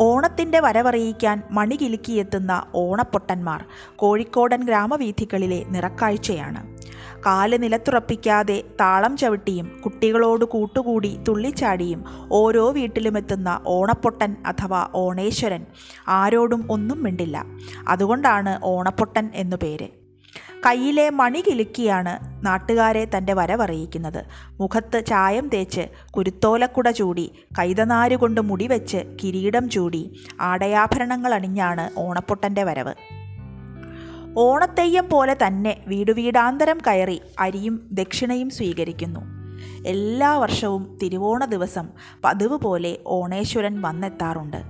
ഓണത്തിന്റെ 0.00 0.60
വരവറിയിക്കാൻ 0.60 1.42
മണി 1.50 1.76
കിലുക്കിയെത്തുന്ന 1.76 2.66
ഓണപ്പൊട്ടന്മാർ 2.74 3.64
കോഴിക്കോടൻ 3.96 4.64
ഗ്രാമവീഥികളിലെ 4.64 5.64
നിറക്കാഴ്ചയാണ്. 5.68 6.78
കാൽ 7.26 7.56
നിലത്തുറപ്പിക്കാതെ 7.56 8.64
താളം 8.80 9.16
ചവിട്ടിയും 9.16 9.80
കുട്ടികളോട് 9.84 10.44
കൂട്ടുകൂടി 10.44 11.18
തുള്ളിച്ചാടിയും 11.28 12.04
ഓരോ 12.32 12.70
വീട്ടിലുമെത്തുന്ന 12.70 13.60
ഓണപ്പൊട്ടൻ 13.66 14.36
അഥവാ 14.46 14.88
ഓണേശ്വരൻ 14.94 15.66
ആരോടും 16.08 16.66
ഒന്നും 16.70 17.02
മിണ്ടില്ല. 17.02 17.44
അതുകൊണ്ടാണ് 17.88 18.60
ഓണപ്പൊട്ടൻ 18.64 19.30
എന്നു 19.34 19.56
പേര്. 19.62 20.03
കയ്യിലെ 20.66 21.10
മണി 21.10 21.40
കിലുക്കിയാണ് 21.40 22.46
നാട്ടുകാരെ 22.46 23.10
തന്റെ 23.16 23.34
വരവറിയിക്കുന്നത്. 23.34 24.24
മുഖത്ത് 24.60 25.06
ചായം 25.06 25.48
തേച്ച് 25.48 25.80
കുരുത്തോലക്കുട 26.10 26.90
ചൂടി 26.90 27.32
കൈതനാര് 27.58 28.16
കൊണ്ട് 28.16 28.40
മുടിവെച്ച് 28.40 28.96
കിരീടം 29.24 29.70
ചൂടി 29.70 30.20
ആടയാഭരണങ്ങൾ 30.40 31.34
അണിഞ്ഞാണ് 31.34 31.90
ഓണപ്പൊട്ടന്റെ 31.98 32.64
വരവ്. 32.64 32.94
ഓണത്തെയ്യം 34.38 35.08
പോലെ 35.08 35.36
തന്നെ 35.46 35.84
വീടുവീടാന്തരം 35.86 36.78
കയറി 36.86 37.20
അരിയും 37.40 37.88
ദക്ഷിണയും 37.92 38.50
സ്വീകരിക്കുന്നു. 38.50 39.20
എല്ലാ 39.86 40.38
വർഷവും 40.38 40.98
തിരുവോണ 41.02 41.44
ദിവസം 41.44 41.88
പതിവ് 42.24 42.58
പോലെ 42.58 42.98
ഓണേശ്വരൻ 43.06 43.82
വന്നെത്താറുണ്ട്. 43.82 44.62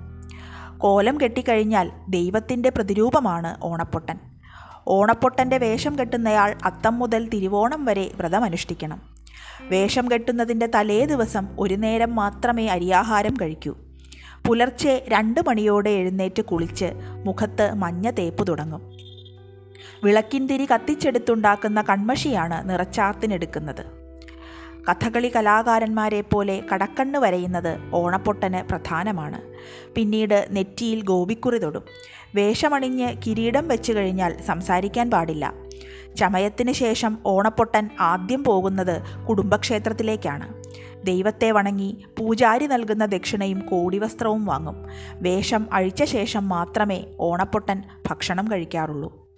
കോലം 0.78 1.20
കെട്ടിക്കഴിഞ്ഞാൽ 1.20 1.90
ദൈവത്തിന്റെ 2.08 2.70
പ്രതിരൂപമാണ് 2.70 3.56
ഓണപ്പൊട്ടൻ. 3.62 4.33
ഓണപ്പൊട്ടന്റെ 4.88 5.58
വേഷം 5.58 5.98
കെട്ടുന്നയാൾ 5.98 6.54
അത്തം 6.64 6.98
മുതൽ 6.98 7.28
തിരുവോണം 7.28 7.84
വരെ 7.84 8.10
വ്രതമനുഷ്ഠിക്കണം 8.14 9.02
വേഷം 9.62 10.10
കെട്ടുന്നതിന്റെ 10.10 10.66
തലേ 10.66 11.04
ദിവസം 11.04 11.48
ഒരു 11.58 11.74
നേരം 11.74 12.14
മാത്രമേ 12.14 12.66
അരിയാഹാരം 12.66 13.34
കഴിക്കൂ. 13.40 13.76
പുലർച്ചെ 14.46 15.04
രണ്ട് 15.08 15.40
മണിയോടെ 15.48 15.90
എഴുന്നേറ്റ് 15.90 16.42
കുളിച്ച് 16.42 16.92
മുഖത്ത് 17.24 17.74
മഞ്ഞ 17.74 18.10
തേപ്പ് 18.10 18.48
തുടങ്ങും. 18.48 18.80
വിളക്കിൻ 20.04 20.46
തിരി 20.46 20.66
കത്തിച്ചെടുത്തുണ്ടാക്കുന്ന 20.66 21.82
കൺമഷിയാണ് 21.82 22.70
നിറച്ചാർത്തിനെടുക്കുന്നത്. 22.70 24.03
കഥകളി 24.88 25.32
കലാകാരന്മാരെ 25.36 26.20
പോലെ 26.20 26.62
കടക്കണ്ണ് 26.72 27.18
വരയുന്നത് 27.18 27.78
ഓണപ്പൊട്ടന് 27.92 28.68
പ്രധാനമാണ്. 28.68 29.40
പിന്നീട് 29.94 30.48
നെറ്റിയിൽ 30.50 31.02
ഗോപിക്കുറി 31.02 31.58
തൊടും. 31.58 31.82
വേഷമണിഞ്ഞ് 32.34 33.08
കിരീടം 33.26 33.68
വെച്ചു 33.68 33.92
കഴിഞ്ഞാൽ 33.92 34.36
സംസാരിക്കാൻ 34.46 35.10
പാടില്ല. 35.10 35.54
ചമയത്തിന് 36.16 36.72
ശേഷം 36.72 37.18
ഓണപ്പൊട്ടൻ 37.26 37.90
ആദ്യം 38.00 38.44
പോകുന്നത് 38.44 39.02
കുടുംബക്ഷേത്രത്തിലേക്കാണ്. 39.28 40.62
ദൈവത്തെ 41.04 41.50
വണങ്ങി 41.50 42.04
പൂജാരി 42.18 42.66
നൽകുന്ന 42.66 43.04
ദക്ഷിണയും 43.04 43.58
കോടിവസ്ത്രവും 43.58 44.44
വാങ്ങും. 44.44 44.86
വേഷം 45.14 45.66
അഴിച്ച 45.72 46.04
ശേഷം 46.04 46.48
മാത്രമേ 46.48 47.04
ഓണപ്പൊട്ടൻ 47.20 47.82
ഭക്ഷണം 48.10 48.52
കഴിക്കാറുള്ളൂ. 48.52 49.28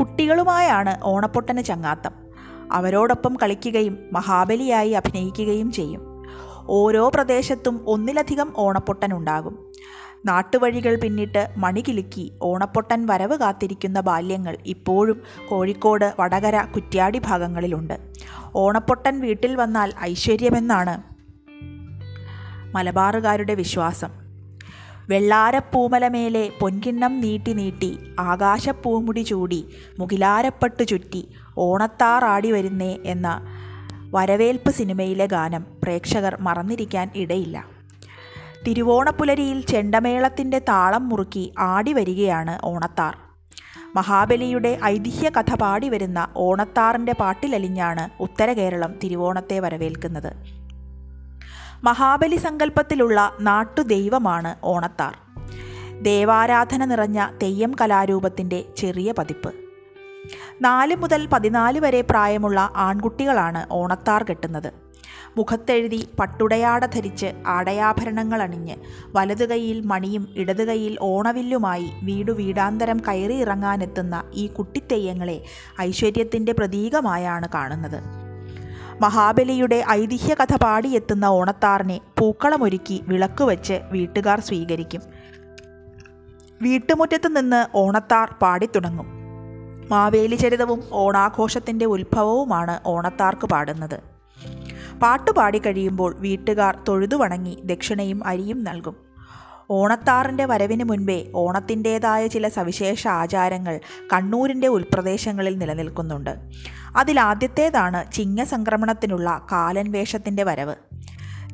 കുട്ടികളുമായാണ് 0.00 1.00
ഓണപ്പൊട്ടന് 1.02 1.64
ചങ്ങാത്തം. 1.64 2.23
അവരോടൊപ്പം 2.72 3.36
കളിക്കുകയും 3.42 3.98
മഹാബലിയായി 4.12 4.90
അഭിനയിക്കുകയും 4.90 5.72
ചെയ്യും. 5.72 6.00
ഓരോ 6.66 7.08
പ്രദേശത്തും 7.14 7.84
ഒന്നിലധികം 7.86 8.52
ഓണപ്പൊട്ടൻ 8.56 9.12
ഉണ്ടാകും. 9.12 9.72
നാട്ടുവഴികൾ 10.24 11.00
പിന്നിട്ട് 11.00 11.48
മണികിലുക്കി 11.56 12.32
ഓണപ്പൊട്ടൻ 12.42 13.06
വരവ് 13.06 13.38
കാത്തിരിക്കുന്ന 13.38 14.00
ബാല്യങ്ങൾ 14.00 14.56
ഇപ്പോഴും 14.66 15.22
കോഴിക്കോട് 15.48 16.14
വടകര 16.20 16.62
കുറ്റ്യാടി 16.62 17.20
ഭാഗങ്ങളിലുണ്ട്. 17.24 18.12
ഓണപ്പൊട്ടൻ 18.54 19.20
വീട്ടിൽ 19.20 19.56
വന്നാൽ 19.56 19.92
ഐശ്വര്യമെന്നാണ് 20.00 21.02
മലബാറുകാരുടെ 22.74 23.54
വിശ്വാസം. 23.54 24.23
വെള്ളാരപ്പൂമലമേലെ 25.10 26.50
പൊൻകിണ്ണം 26.60 27.20
നീട്ടി 27.20 27.52
നീട്ടി 27.52 27.98
ആകാശപ്പൂമുടി 28.18 29.20
ചൂടി 29.20 29.68
മുകിലാരപ്പട്ടു 29.98 30.82
ചുറ്റി 30.82 31.28
ഓണത്താറാടി 31.58 32.52
വരുന്നേ 32.52 32.98
എന്ന 33.04 33.28
വരവേൽപ്പ് 34.14 34.70
സിനിമയിലെ 34.70 35.26
ഗാനം 35.26 35.66
പ്രേക്ഷകർ 35.82 36.36
മറന്നിരിക്കാൻ 36.40 37.10
ഇടയില്ല. 37.14 37.66
തിരുവോണപ്പുലരിയിൽ 38.66 39.66
ചെണ്ടമേളത്തിന്റെ 39.66 40.58
താളം 40.58 41.08
മുറുക്കി 41.08 41.52
ആടി 41.58 41.92
വരികയാണ് 41.92 42.58
ഓണത്താർ. 42.64 43.16
മഹാബലിയുടെ 43.96 44.78
ഐതിഹ്യ 44.84 45.30
കഥ 45.30 45.54
പാടി 45.54 45.88
വരുന്ന 45.88 46.28
ഓണത്താറിന്റെ 46.36 47.12
പാട്ടിലലിഞ്ഞാണ് 47.12 48.22
ഉത്തര 48.22 48.52
കേരളം 48.52 48.94
തിരുവോണത്തെ 49.04 49.60
വരവേൽക്കുന്നത്. 49.60 50.63
മഹാബലി 51.84 52.36
സങ്കല്പത്തിലുള്ള 52.36 53.32
നാട്ടുദൈവമാണ് 53.40 54.54
ഓണത്താർ. 54.64 55.16
ദേവാരാധന 56.02 56.84
നിറഞ്ഞ 56.84 57.26
തെയ്യം 57.42 57.72
കലാരൂപത്തിന്റെ 57.80 58.64
ചെറിയ 58.76 59.12
പതിപ്പ്. 59.12 59.54
നാല് 60.60 60.96
മുതൽ 60.96 61.26
പതിനാല് 61.26 61.80
വരെ 61.80 62.00
പ്രായമുള്ള 62.00 62.72
ആൺകുട്ടികളാണ് 62.76 63.66
ഓണത്താർ 63.70 64.22
കെട്ടുന്നത്. 64.22 64.72
മുഖത്തെഴുതി 65.36 66.08
പട്ടുടയാട 66.18 66.86
ധരിച്ച് 66.86 67.32
ആടയാഭരണങ്ങൾ 67.46 68.42
അണിഞ്ഞ് 68.42 68.76
വലതു 69.12 69.44
കൈയിൽ 69.44 69.80
മണിയും 69.80 70.28
ഇടതു 70.36 70.64
കൈയിൽ 70.64 70.98
ഓണവില്ലുമായി 71.00 71.92
വീടു 72.02 72.32
വീടാന്തരം 72.32 73.00
കയറി 73.08 73.34
ഇറങ്ങാനെത്തുന്ന 73.34 74.24
ഈ 74.34 74.46
കുട്ടിത്തെയ്യങ്ങളെ 74.46 75.44
ഐശ്വര്യത്തിന്റെ 75.80 76.52
പ്രതീകമായാണ് 76.52 77.48
കാണുന്നത്. 77.54 78.23
മഹാബലിയുടെ 79.00 79.84
ഐതിഹ്യ 79.90 80.34
കഥ 80.34 80.56
പാടിയെത്തുന്ന 80.56 81.24
ഓണത്താറിനെ 81.24 82.00
പൂക്കളമൊരുക്കി 82.18 83.04
വിളക്ക് 83.08 83.44
വെച്ച് 83.44 83.80
വീട്ടുകാർ 83.90 84.40
സ്വീകരിക്കും. 84.40 85.00
വീട്ടുമുറ്റത്ത് 86.62 87.36
നിന്ന് 87.36 87.66
ഓണത്താർ 87.76 88.34
പാടിത്തുടങ്ങും. 88.42 89.06
മാവേലി 89.90 90.34
ചരിതവും 90.34 90.82
ഓണാഘോഷത്തിന്റെ 90.92 91.84
ഉത്ഭവവുമാണ് 91.84 92.80
ഓണത്താർക്ക് 92.86 93.46
പാടുന്നത്. 93.46 94.00
പാട്ട് 95.02 95.30
പാടിക്കഴിയുമ്പോൾ 95.30 96.16
വീട്ടുകാർ 96.18 96.78
തൊഴുതു 96.88 97.16
വണങ്ങി 97.16 97.58
ദക്ഷിണയും 97.64 98.26
അരിയും 98.26 98.64
നൽകും. 98.64 98.96
ഓണത്താറിന്റെ 99.70 100.44
വരവിന് 100.44 100.84
മുൻപേ 100.84 101.30
ഓണത്തിന്റേതായ 101.34 102.26
ചില 102.26 102.48
സവിശേഷ 102.48 103.08
ആചാരങ്ങൾ 103.08 103.80
കണ്ണൂരിന്റെ 104.12 104.66
ഉൾപ്രദേശങ്ങളിൽ 104.66 105.58
നിലനിൽക്കുന്നുണ്ട്. 105.58 106.38
അതിലാദ്യത്തേതാണ് 106.96 108.12
ചിങ്ങസംക്രമണത്തിനുള്ള 108.12 109.46
കാലൻ 109.52 109.92
വേഷത്തിന്റെ 109.92 110.42
വരവ്. 110.42 110.74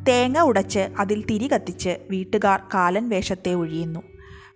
തേങ്ങ 0.08 0.40
ഉടച്ച് 0.40 0.88
അതിൽ 0.98 1.26
തിരി 1.26 1.48
കത്തിച്ച് 1.48 1.98
വീട്ടുകാർ 2.10 2.62
കാലൻ 2.74 3.08
വേഷത്തെ 3.08 3.54
ഒഴിയുന്നു. 3.54 4.00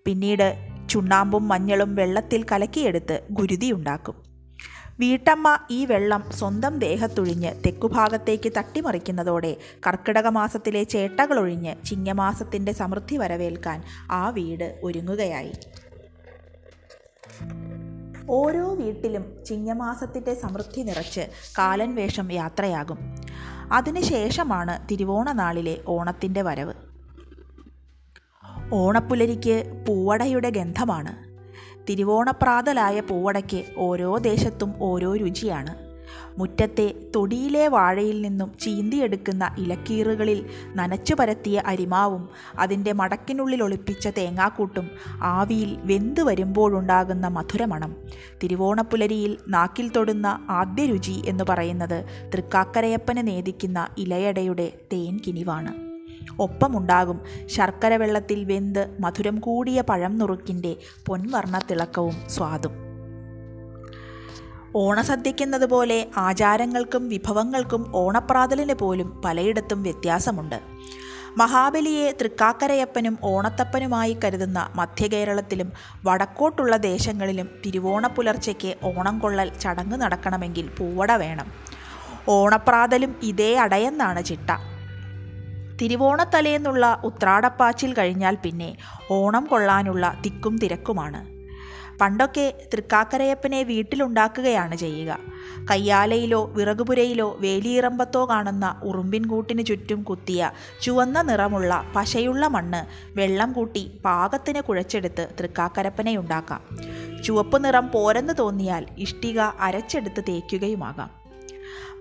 പിന്നീട് 0.06 0.68
ചുണ്ണാമ്പും 0.90 1.48
മഞ്ഞളും 1.48 1.94
വെള്ളത്തിൽ 1.94 2.46
കലക്കിയെടുത്ത് 2.52 3.20
ഗുരുതി 3.30 3.72
ഉണ്ടാക്കും. 3.72 4.34
വീട്ടമ്മ 5.00 5.58
ഈ 5.70 5.84
വെള്ളം 5.84 6.24
സ്വന്തം 6.30 6.78
ദേഹത്തൊഴിഞ്ഞ് 6.78 7.54
തെക്കുഭാഗത്തേക്ക് 7.66 8.52
തട്ടിമറിക്കുന്നതോടെ 8.56 9.56
കർക്കിടക 9.86 10.26
മാസത്തിലെ 10.26 10.82
ചേട്ടകളൊഴിഞ്ഞ് 10.82 11.74
ചിങ്ങമാസത്തിന്റെ 11.84 12.72
സമൃദ്ധി 12.72 13.16
വരവേൽക്കാൻ 13.16 13.82
ആ 14.10 14.28
വീട് 14.28 14.80
ഒരുങ്ങുകയായി. 14.82 15.52
ഓരോ 18.30 18.74
വീട്ടിലും 18.74 19.44
ചിങ്ങമാസത്തിന്റെ 19.44 20.34
സമൃദ്ധി 20.34 20.80
നിറച്ച് 20.80 21.20
കാലൻ 21.58 21.94
വേഷം 21.94 22.32
യാത്രയാകും. 22.32 22.98
അതിനുശേഷമാണ് 23.72 24.88
തിരുവോണ 24.90 25.32
നാളിലെ 25.32 25.78
ഓണത്തിന്റെ 25.86 26.42
വരവ്. 26.42 26.74
ഓണപ്പുലരിക്ക് 28.72 29.84
പൂവടയുടെ 29.88 30.50
ഗന്ധമാണ്. 30.50 31.34
തിരുവോണപ്രാതലായ 31.88 33.00
പൂവടയ്ക്ക് 33.00 33.64
ഓരോ 33.76 34.16
ദേശത്തും 34.16 34.74
ഓരോ 34.80 35.16
രുചിയാണ്. 35.16 35.83
മുറ്റത്തെ 36.38 36.94
തൊടിയിലെ 37.16 37.68
വാഴയിൽ 37.68 38.22
നിന്നും 38.22 38.52
ചീന്തിയെടുക്കുന്ന 38.60 39.54
ഇലക്കീറുകളിൽ 39.58 40.46
നനച്ചു 40.76 41.14
പരത്തിയ 41.14 41.62
അരിമാവും 41.66 42.28
അതിന്റെ 42.58 42.92
മടക്കിനുള്ളിൽ 42.92 43.62
ഒളിപ്പിച്ച 43.62 44.08
തേങ്ങാക്കൂട്ടും 44.08 44.90
ആവിയിൽ 45.22 45.78
വെന്തു 45.82 46.22
വരുമ്പോഴുണ്ടാകുന്ന 46.22 47.26
മധുരമണം. 47.26 47.96
തിരുവോണപ്പുലരിയിൽ 48.42 49.36
നാക്കിൽ 49.48 49.88
തൊടുന്ന 49.88 50.46
ആദ്യ 50.50 50.86
രുചി 50.86 51.22
എന്ന് 51.26 51.44
പറയുന്നത് 51.48 52.04
തൃക്കാക്കരയപ്പന് 52.34 53.26
നേദിക്കുന്ന 53.26 53.88
ഇലയടയുടെ 53.98 54.72
തേൻ 54.92 55.20
കിനിവാണ്. 55.26 55.74
ഒപ്പമുണ്ടാകും 56.40 57.20
ശർക്കര 57.46 57.96
വെള്ളത്തിൽ 57.96 58.44
വെന്ത് 58.44 58.96
മധുരം 59.00 59.36
കൂടിയ 59.36 59.80
പഴം 59.80 60.18
നുറുക്കിന്റെ 60.18 60.76
പൊൻവർണ 61.06 61.60
തിളക്കവും 61.70 62.14
സ്വാദും 64.74 64.86
ഓണസദ്യയ്ക്കെന്നതുപോലെ 64.88 66.06
ആചാരങ്ങൾക്കും 66.16 67.08
വിഭവങ്ങൾക്കും 67.08 67.92
ഓണപ്രാതലിന് 67.94 68.74
പോലും 68.74 69.22
പലയിടത്തും 69.24 69.82
വ്യത്യാസമുണ്ട്. 69.82 70.60
മഹാബലിയെ 71.36 72.10
തൃക്കാക്കരയപ്പനും 72.20 73.18
ഓണത്തപ്പനുമായി 73.22 74.16
കരുതുന്ന 74.24 74.70
മധ്യകേരളത്തിലും 74.74 75.72
വടക്കോട്ടുള്ള 76.04 76.76
ദേശങ്ങളിലും 76.76 77.48
തിരുവോണ 77.66 78.06
പുലർച്ചയ്ക്ക് 78.06 78.74
ഓണം 78.82 79.18
കൊള്ളൽ 79.18 79.50
ചടങ്ങ് 79.60 80.00
നടക്കണമെങ്കിൽ 80.00 80.70
പൂവട 80.78 81.12
വേണം. 81.12 81.46
ഓണപ്രാതലും 82.28 83.14
ഇതേ 83.22 83.56
അടയെന്നാണ് 83.56 84.24
ചിട്ട. 84.24 84.50
തിരുവോണത്തലേന്നുള്ള 85.82 87.00
ഉത്രാടപ്പാച്ചിൽ 87.04 87.94
കഴിഞ്ഞാൽ 87.94 88.36
പിന്നെ 88.42 88.76
ഓണം 89.10 89.44
കൊള്ളാനുള്ള 89.44 90.14
തിക്കും 90.24 90.58
തിരക്കുമാണ്. 90.58 91.33
പണ്ടൊക്കെ 92.00 92.54
തൃക്കാക്കരയപ്പനെ 92.72 93.62
വീട്ടിലുണ്ടാക്കുകയാണ് 93.62 94.76
ചെയ്യുക. 94.76 95.18
കയ്യാലയിലോ 95.70 96.44
വിറകുപുരയിലോ 96.46 97.36
വേലിയിറമ്പത്തോ 97.40 98.28
കാണുന്ന 98.28 98.80
ഉറുമ്പിൻ 98.82 99.26
കൂട്ടിന് 99.26 99.66
ചുറ്റും 99.66 100.02
കുത്തിയ 100.02 100.50
ചുവന്ന 100.82 101.22
നിറമുള്ള 101.22 101.92
പശയുള്ള 101.96 102.48
മണ്ണ് 102.48 102.86
വെള്ളം 103.18 103.52
കൂട്ടി 103.52 104.00
പാകത്തിന് 104.04 104.60
കുഴച്ചെടുത്ത് 104.60 105.28
തൃക്കാക്കരപ്പനെ 105.40 106.16
ഉണ്ടാക്കാം. 106.16 106.60
ചുവപ്പ് 107.22 107.64
നിറം 107.64 107.90
പോരെന്ന് 107.90 108.32
തോന്നിയാൽ 108.38 108.86
ഇഷ്ടിക 108.98 109.40
അരച്ചെടുത്ത് 109.40 110.24
തേക്കുകയുമാകാം. 110.28 111.10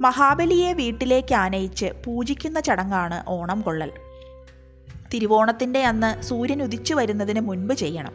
മഹാബലിയെ 0.02 0.74
വീട്ടിലേക്ക് 0.74 1.36
ആനയിച്ച് 1.36 1.86
പൂജിക്കുന്ന 2.06 2.60
ചടങ്ങാണ് 2.60 3.24
ഓണം 3.28 3.62
കൊള്ളൽ. 3.62 3.92
തിരുവോണത്തിന്റെ 5.14 5.86
അന്ന് 5.86 6.24
സൂര്യൻ 6.24 6.64
ഉദിച്ചു 6.64 6.94
വരുന്നതിന് 6.94 7.40
മുൻപ് 7.40 7.74
ചെയ്യണം. 7.74 8.14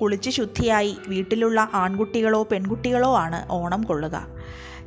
കുളിച്ച് 0.00 0.30
ശുദ്ധിയായി 0.30 0.96
വീട്ടിലുള്ള 1.08 1.70
ആൺകുട്ടികളോ 1.74 2.42
പെൺകുട്ടികളോ 2.42 3.16
ആണ് 3.16 3.46
ഓണം 3.50 3.82
കൊള്ളുക. 3.82 4.26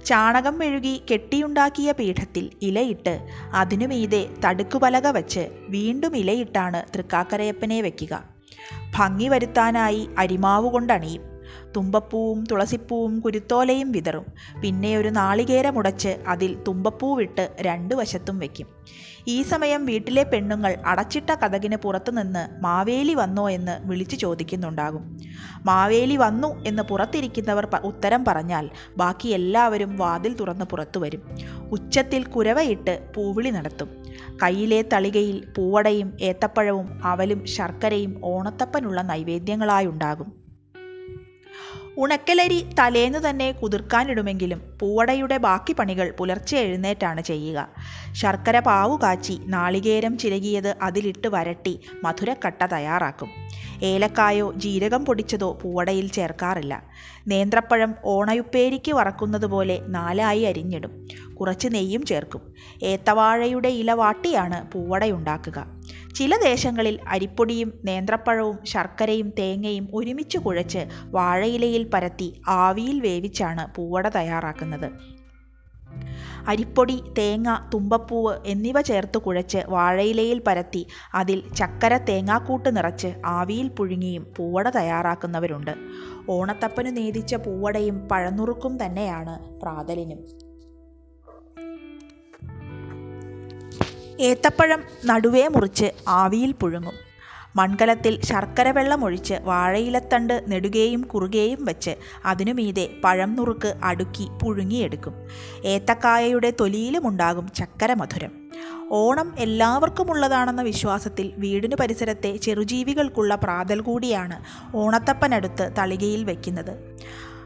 ചാണകം 0.06 0.60
മെഴുകി 0.60 1.02
കെട്ടിയുണ്ടാക്കിയ 1.12 1.92
പീഠത്തിൽ 1.92 2.50
ഇലയിട്ട് 2.62 3.28
അതിനു 3.54 3.88
മീതെ 3.88 4.30
തടുക്കുപലക 4.46 5.08
വച്ച് 5.08 5.50
വീണ്ടും 5.70 6.18
ഇലയിട്ടാണ് 6.18 6.84
തൃക്കാക്കരയപ്പനെ 6.96 7.82
വയ്ക്കുക 7.82 8.24
ഭംഗി 8.98 9.28
വരുത്താനായി 9.28 10.10
അരിമാവ് 10.18 10.70
കൊണ്ടണിയും 10.70 11.39
തുമ്പപ്പൂവും 11.76 12.44
തുളസിപ്പൂവും 12.52 13.20
കുരുത്തോലയും 13.20 13.92
വിതറും. 13.92 14.26
പിന്നെ 14.62 14.98
ഒരു 14.98 15.08
നാളികേരമുടച്ച് 15.08 16.18
അതിൽ 16.28 16.58
തുമ്പപ്പൂവിട്ട് 16.68 17.56
രണ്ടു 17.62 17.96
വശത്തും 17.96 18.40
വയ്ക്കും 18.40 18.68
ഈ 19.28 19.42
സമയം 19.42 19.86
വീട്ടിലെ 19.86 20.24
പെണ്ണുങ്ങൾ 20.24 20.78
അടച്ചിട്ട 20.86 21.30
കഥകിന് 21.30 21.76
പുറത്തുനിന്ന് 21.76 22.64
മാവേലി 22.64 23.14
വന്നോ 23.14 23.50
എന്ന് 23.50 23.88
വിളിച്ചു 23.88 24.16
ചോദിക്കുന്നുണ്ടാകും. 24.16 25.18
മാവേലി 25.66 26.16
വന്നു 26.16 26.64
എന്ന് 26.66 26.84
പുറത്തിരിക്കുന്നവർ 26.84 27.68
ഉത്തരം 27.84 28.26
പറഞ്ഞാൽ 28.26 28.70
ബാക്കി 28.98 29.28
എല്ലാവരും 29.28 29.98
വാതിൽ 29.98 30.34
തുറന്ന് 30.34 30.66
പുറത്തു 30.66 31.00
വരും. 31.00 31.22
ഉച്ചത്തിൽ 31.72 32.24
കുരവയിട്ട് 32.24 33.10
പൂവിളി 33.16 33.50
നടത്തും. 33.50 33.90
കയ്യിലെ 34.44 34.82
തളികയിൽ 34.82 35.44
പൂവടയും 35.58 36.18
ഏത്തപ്പഴവും 36.22 37.02
അവലും 37.04 37.46
ശർക്കരയും 37.46 38.22
ഓണത്തപ്പനുള്ള 38.24 39.02
നൈവേദ്യങ്ങളായുണ്ടാകും. 39.02 40.39
ഉണക്കലരി 41.98 42.66
തലേന്ന് 42.80 43.30
തന്നെ 43.30 43.52
കുതിർക്കാനിടുമെങ്കിലും 43.52 44.62
പൂവടയുടെ 44.82 45.38
ബാക്കി 45.38 45.74
പണികൾ 45.74 46.16
പുലർച്ചെ 46.20 46.58
എഴുന്നേറ്റാണ് 46.58 47.22
ചെയ്യുക. 47.22 47.70
ശർക്കര 48.12 48.60
പാവു 48.60 49.00
കാച്ചി 49.04 49.40
നാളികേരം 49.46 50.18
ചിരകിയത് 50.18 50.76
അതിലിട്ട് 50.82 51.28
വരട്ടി 51.28 51.80
മധുരക്കട്ട 52.04 52.66
തയ്യാറാക്കും. 52.66 53.30
ഏലക്കായോ 53.84 54.54
ജീരകം 54.54 55.06
പൊടിച്ചതോ 55.06 55.54
പൂവടയിൽ 55.54 56.08
ചേർക്കാറില്ല. 56.08 56.84
നേന്ത്രപ്പഴം 57.28 57.96
ഓണയുപ്പേരിക്ക് 58.06 58.92
വറക്കുന്നത് 58.92 59.46
പോലെ 59.46 59.80
നാലായി 59.88 60.42
അരിഞ്ഞിടും. 60.42 61.08
കുറച്ച് 61.36 61.68
നെയ്യും 61.72 62.06
ചേർക്കും. 62.06 62.54
ഏത്തവാഴയുടെ 62.84 63.68
ഇല 63.68 63.92
വാട്ടിയാണ് 63.92 64.72
പൂവടയുണ്ടാക്കുക. 64.72 65.79
ചില 66.16 66.38
ദേശങ്ങളിൽ 66.44 67.00
അരിപ്പൊടിയും 67.08 67.74
നേന്ത്രപ്പഴവും 67.86 68.66
ശർക്കരയും 68.66 69.30
തേങ്ങയും 69.40 69.88
ഒരുമിച്ച് 69.94 70.38
കുഴച്ച് 70.38 70.88
വാഴയിലയിൽ 71.06 71.90
പരത്തി 71.94 72.42
ആവിയിൽ 72.48 73.02
വേവിച്ചാണ് 73.02 73.76
പൂവട 73.76 74.08
തയ്യാറാക്കുന്നത്. 74.08 75.20
അരിപ്പൊടി 76.48 77.04
തേങ്ങ 77.18 77.58
തുമ്പപ്പൂവ് 77.74 78.38
എന്നിവ 78.46 78.82
ചേർത്ത് 78.82 79.18
കുഴച്ച് 79.18 79.58
വാഴയിലയിൽ 79.70 80.40
പരത്തി 80.48 80.86
അതിൽ 81.14 81.44
ചക്കര 81.56 81.98
തേങ്ങാക്കൂട്ട് 81.98 82.78
നിറച്ച് 82.78 83.14
ആവിയിൽ 83.26 83.68
പുഴുങ്ങിയും 83.68 84.34
പൂവട 84.38 84.70
തയ്യാറാക്കുന്നവരുണ്ട്. 84.70 85.74
ഓണത്തപ്പന് 86.30 86.98
നേദിച്ച 86.98 87.36
പൂവടയും 87.36 88.08
പഴനുറുക്കും 88.10 88.86
തന്നെയാണ് 88.86 89.60
പ്രാതലിനും. 89.62 90.49
ഏത്തപ്പഴം 94.20 94.84
നടുവേ 95.06 95.48
മുറിച്ച് 95.48 95.92
ആവിയിൽ 96.08 96.52
പുഴുങ്ങും. 96.52 96.94
മൺകലത്തിൽ 97.56 98.22
ശർക്കര 98.22 98.72
വെള്ളമൊഴിച്ച് 98.72 99.34
വാഴയിലത്തണ്ട് 99.34 100.46
നെടുകയും 100.48 101.02
കുറുകയും 101.02 101.66
വെച്ച് 101.66 101.96
അതിനു 102.26 102.54
മീതെ 102.54 102.90
പഴം 103.04 103.36
നുറുക്ക് 103.36 103.74
അടുക്കി 103.84 104.28
പുഴുങ്ങിയെടുക്കും. 104.44 105.14
ഏത്തക്കായയുടെ 105.66 106.54
തൊലിയിലുമുണ്ടാകും 106.60 107.48
ചക്കര 107.56 107.94
മധുരം. 107.94 108.32
ഓണം 108.92 109.34
എല്ലാവർക്കുമുള്ളതാണെന്ന 109.40 110.62
വിശ്വാസത്തിൽ 110.62 111.34
വീടിനു 111.38 111.76
പരിസരത്തെ 111.76 112.38
ചെറുജീവികൾക്കുള്ള 112.38 113.36
പ്രാതൽ 113.36 113.80
കൂടിയാണ് 113.80 114.44
ഓണത്തപ്പനടുത്ത് 114.78 115.72
തളികയിൽ 115.78 116.24
വയ്ക്കുന്നത് 116.24 116.98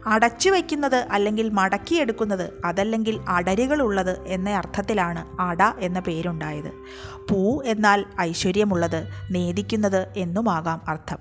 അടച്ചു 0.08 0.50
വയ്ക്കുന്നത് 0.50 0.96
അല്ലെങ്കിൽ 0.96 1.50
മടക്കിയെടുക്കുന്നത് 1.50 2.54
അതല്ലെങ്കിൽ 2.66 3.20
അടരുകളുള്ളത് 3.28 4.20
എന്ന 4.28 4.50
അർത്ഥത്തിലാണ് 4.50 5.42
അട 5.42 5.64
എന്ന 5.64 6.00
പേരുണ്ടായത്. 6.00 6.72
പൂ 7.30 7.64
എന്നാൽ 7.64 8.06
ഐശ്വര്യമുള്ളത് 8.22 9.08
നേദിക്കുന്നത് 9.32 10.08
എന്നുമാകാം 10.18 10.82
അർത്ഥം. 10.88 11.18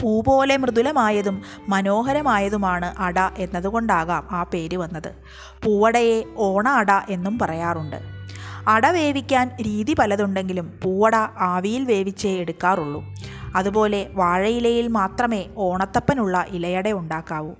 പൂ 0.00 0.22
പോലെ 0.22 0.56
മൃദുലമായതും 0.56 1.42
മനോഹരമായതുമാണ് 1.68 2.94
അട 2.98 3.20
എന്നതുകൊണ്ടാകാം 3.20 4.28
ആ 4.30 4.42
പേര് 4.42 4.76
വന്നത്. 4.76 5.14
പൂവടയെ 5.64 6.22
ഓണ 6.36 6.68
അട 6.68 6.92
എന്നും 6.92 7.38
പറയാറുണ്ട്. 7.38 7.96
അട 8.68 8.86
വേവിക്കാൻ 8.86 9.50
രീതി 9.66 9.94
പലതുണ്ടെങ്കിലും 9.98 10.80
പൂവട 10.82 11.16
ആവിയിൽ 11.38 11.84
വേവിച്ചേ 11.84 12.30
എടുക്കാറുള്ളൂ. 12.30 13.04
അതുപോലെ 13.56 14.10
വാഴയിലയിൽ 14.12 14.88
മാത്രമേ 14.88 15.46
ഓണത്തപ്പനുള്ള 15.56 16.46
ഇലയട 16.48 16.92
ഉണ്ടാക്കാവൂ. 16.92 17.52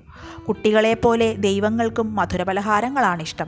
കുട്ടികളെപ്പോലെ 0.49 1.35
ദൈവങ്ങൾക്കും 1.35 2.17
മധുരപലഹാരങ്ങളാണിഷ്ടം. 2.17 3.47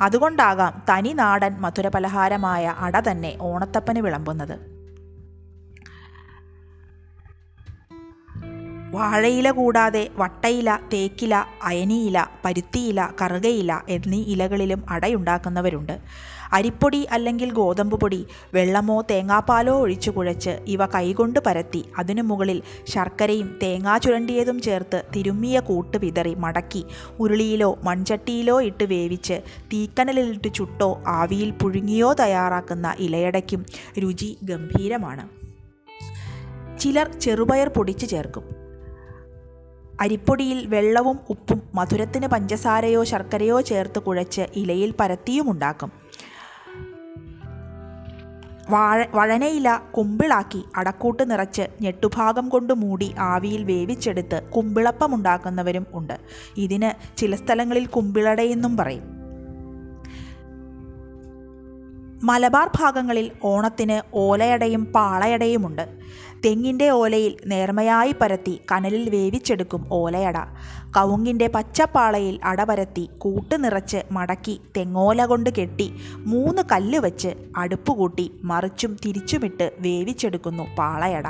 അതുകൊണ്ടാകാം 0.00 0.82
തനി 0.90 1.12
നാടൻ 1.12 1.54
മധുരപലഹാരമായ 1.60 2.74
അട 2.78 3.00
തന്നെ 3.00 3.38
ഓണത്തപ്പന് 3.40 3.98
വിളമ്പുന്നത്. 3.98 4.78
വാഴയില 8.90 9.50
കൂടാതെ 9.50 10.10
വട്ടയില 10.16 10.78
തേക്കില 10.92 11.44
അയനിയില 11.62 12.26
പരുത്തിയില 12.44 13.08
കറുകയില 13.22 13.80
എന്നീ 13.88 14.22
ഇലകളിലും 14.22 14.84
അടയുണ്ടാക്കുന്നവരുണ്ട്. 14.88 15.98
അരിപ്പൊടി 16.52 17.06
അല്ലെങ്കിൽ 17.10 17.52
ഗോതമ്പ് 17.52 18.00
പൊടി 18.00 18.26
വെള്ളമോ 18.54 19.00
തേങ്ങാപ്പാലോ 19.00 19.80
ഒഴിച്ചു 19.80 20.10
കുഴച്ച് 20.10 20.50
ഇവ 20.50 20.86
കൈകൊണ്ട് 20.86 21.38
പരത്തി. 21.46 21.84
അതിനു 21.98 22.22
മുകളിൽ 22.22 22.62
ശർക്കരയും 22.88 23.58
തേങ്ങാ 23.62 23.98
ചുരണ്ടിയതും 23.98 24.60
ചേർത്ത് 24.60 25.02
തിരുമ്മിയ 25.16 25.60
കൂട്ട് 25.60 25.96
വിതറി 25.96 26.34
മടക്കി. 26.34 26.84
ഉരുളിയിലോ 27.20 27.78
മൺചട്ടിയിലോ 27.84 28.62
ഇട്ട് 28.62 28.84
വേവിച്ച് 28.84 29.42
തീക്കനലിലിട്ട് 29.72 30.54
ചുട്ടോ 30.54 31.02
ആവിയിൽ 31.06 31.50
പുഴുങ്ങിയോ 31.50 32.12
തയ്യാറാക്കുന്ന 32.12 32.94
ഇലയടയ്ക്കും. 32.98 33.66
രുചി 33.98 34.38
ഗംഭീരമാണ്. 34.42 35.28
ചിലർ 36.78 37.18
ചെറുപയർ 37.20 37.68
പൊടിച്ച് 37.68 38.06
ചേർക്കും. 38.06 38.68
അരിപ്പൊടിയിൽ 40.00 40.66
വെള്ളവും 40.66 41.18
ഉപ്പും 41.30 41.62
മധുരത്തിന് 41.74 42.26
പഞ്ചസാരയോ 42.26 43.04
ശർക്കരയോ 43.04 43.60
ചേർത്ത് 43.60 43.98
കുഴച്ച് 43.98 44.42
ഇലയിൽ 44.56 44.94
പരത്തിയുമുണ്ടാക്കും 45.00 45.92
വാഴ 48.70 49.04
വഴനയില 49.14 49.78
കുമ്പിളാക്കി 49.96 50.64
അടക്കൂട്ട് 50.76 51.30
നിറച്ച് 51.30 51.62
ഞെട്ടുഭാഗം 51.80 52.48
കൊണ്ട് 52.48 52.72
മൂടി 52.72 53.14
ആവിയിൽ 53.18 53.64
വേവിച്ചെടുത്ത് 53.64 54.42
കുമ്പിളപ്പമുണ്ടാക്കുന്നവരും 54.56 55.86
ഉണ്ട്. 55.92 56.18
ഇതിന് 56.56 57.16
ചില 57.16 57.34
സ്ഥലങ്ങളിൽ 57.34 57.86
കുമ്പിളടയെന്നും 57.86 58.76
പറയും. 58.76 59.18
മലബാർ 62.22 62.70
ഭാഗങ്ങളിൽ 62.78 63.30
ഓണത്തിന് 63.44 64.16
ഓലയടയും 64.16 64.84
പാളയടയുമുണ്ട് 64.84 65.88
തെങ്ങിന്റെ 66.44 66.90
ഓലയിൽ 66.90 67.36
നേർമയായി 67.46 68.14
പരത്തി 68.20 68.60
കനലിൽ 68.72 69.10
വേവിച്ചെടുക്കും 69.10 69.88
ഓലയട. 69.92 70.38
കവുങ്ങിന്റെ 70.96 71.46
പച്ചപ്പാളയിൽ 71.46 72.40
അട 72.44 72.64
പരത്തി 72.64 73.08
കൂട്ട് 73.18 73.64
നിറച്ച് 73.64 73.96
മടക്കി 74.12 74.60
തെങ്ങോല 74.76 75.26
കൊണ്ട് 75.26 75.50
കെട്ടി 75.50 75.94
മൂന്ന് 76.16 76.62
കല്ല് 76.72 76.98
വെച്ച് 76.98 77.34
അടുപ്പ് 77.56 77.92
കൂട്ടി 77.92 78.40
മറിച്ചും 78.44 78.96
തിരിച്ചുമിട്ട് 79.04 79.72
വേവിച്ചെടുക്കുന്നു 79.78 80.76
പാളയട. 80.78 81.24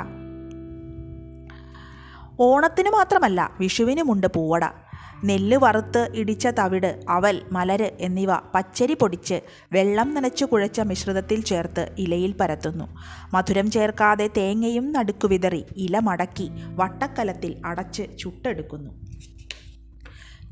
ഓണത്തിന് 2.39 2.89
മാത്രമല്ല 2.89 3.51
വിഷുവിനുമുണ്ട് 3.59 4.27
പൂവട. 4.27 4.88
നെല്ല് 5.23 5.57
വറുത്ത് 5.57 6.09
ഇടിച്ച 6.15 6.47
തവിട് 6.47 6.99
അവൽ 7.09 7.41
മലര് 7.51 7.91
എന്നിവ 7.99 8.35
പച്ചരി 8.35 8.93
പൊടിച്ച് 8.93 9.41
വെള്ളം 9.71 10.13
നനച്ചു 10.13 10.45
കുഴച്ച 10.45 10.79
മിശ്രിതത്തിൽ 10.79 11.41
ചേർത്ത് 11.41 11.95
ഇലയിൽ 11.97 12.35
പരത്തുന്നു. 12.39 12.97
മധുരം 13.33 13.71
ചേർക്കാതെ 13.71 14.29
തേങ്ങയും 14.37 14.91
നടുക്കു 14.91 15.27
വിതറി 15.27 15.65
ഇല 15.77 15.99
മടക്കി 15.99 16.49
വട്ടക്കലത്തിൽ 16.75 17.61
അടച്ച് 17.65 18.03
ചുട്ടെടുക്കുന്നു. 18.19 18.91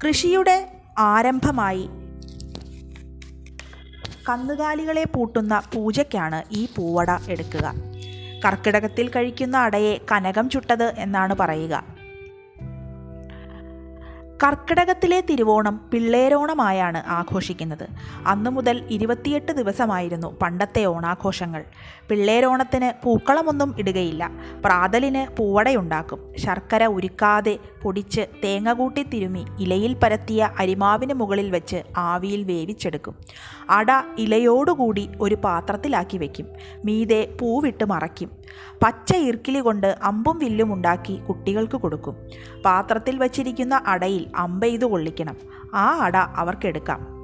കൃഷിയുടെ 0.07 0.71
ആരംഭമായി 0.99 1.89
കന്നുകാലികളെ 4.29 5.03
പൂട്ടുന്ന 5.15 5.61
പൂജയ്ക്കാണ് 5.73 6.43
ഈ 6.51 6.65
പൂവട 6.65 7.11
എടുക്കുക. 7.29 7.73
കർക്കിടകത്തിൽ 8.45 9.07
കഴിക്കുന്ന 9.09 9.57
അടയെ 9.57 9.99
കനകം 10.11 10.49
ചുട്ടത് 10.49 10.83
എന്നാണ് 10.83 11.35
പറയുക. 11.35 11.96
കർക്കിടകത്തിലെ 14.43 15.19
തിരുവോണം 15.29 15.75
പിള്ളേരോണമായാണ് 15.91 16.99
ആഘോഷിക്കുന്നത്. 17.09 17.87
അന്നു 18.27 18.49
മുതൽ 18.49 18.83
ഇരുപത്തിയെട്ട് 18.89 19.51
ദിവസമായിരുന്നു 19.51 20.39
പണ്ടത്തെ 20.41 20.85
ഓണാഘോഷങ്ങൾ. 20.85 21.63
പിള്ളേരോണത്തിന് 22.09 23.05
പൂക്കളമൊന്നും 23.05 23.75
ഇടുകയില്ല. 23.79 24.31
പ്രാതലിന് 24.65 25.37
പൂവടയുണ്ടാക്കും. 25.37 26.33
ശർക്കര 26.37 26.85
ഉരുക്കാതെ 26.85 27.59
പൊടിച്ച് 27.83 28.21
തേങ്ങ 28.43 28.73
കൂട്ടി 28.73 29.03
തിരുമി 29.03 29.45
ഇലയിൽ 29.59 29.95
പരത്തിയ 30.03 30.49
അരിമാവിന് 30.59 31.13
മുകളിൽ 31.13 31.51
വെച്ച് 31.51 31.83
ആവിയിൽ 31.97 32.43
വേവിച്ചെടുക്കും. 32.43 33.15
അട 33.69 33.87
ഇലയോടുകൂടി 34.17 35.09
ഒരു 35.21 35.35
പാത്രത്തിലാക്കി 35.35 36.17
വയ്ക്കും 36.17 36.47
മീതെ 36.85 37.33
പൂവിട്ട് 37.41 37.83
മറയ്ക്കും. 37.83 38.31
പച്ച 38.83 39.15
ഇർക്കിലി 39.15 39.59
കൊണ്ട് 39.59 39.97
അമ്പും 40.03 40.39
വില്ലും 40.39 40.73
ഉണ്ടാക്കി 40.73 41.15
കുട്ടികൾക്ക് 41.15 41.77
കൊടുക്കും. 41.77 42.15
പാത്രത്തിൽ 42.65 43.17
വച്ചിരിക്കുന്ന 43.17 43.81
അടയിൽ 43.87 44.27
അമ്പെയ്തു 44.35 44.85
കൊള്ളിക്കണം. 44.85 45.35
ആ 45.73 45.99
അട 46.01 46.17
അവർക്കെടുക്കാം 46.17 47.16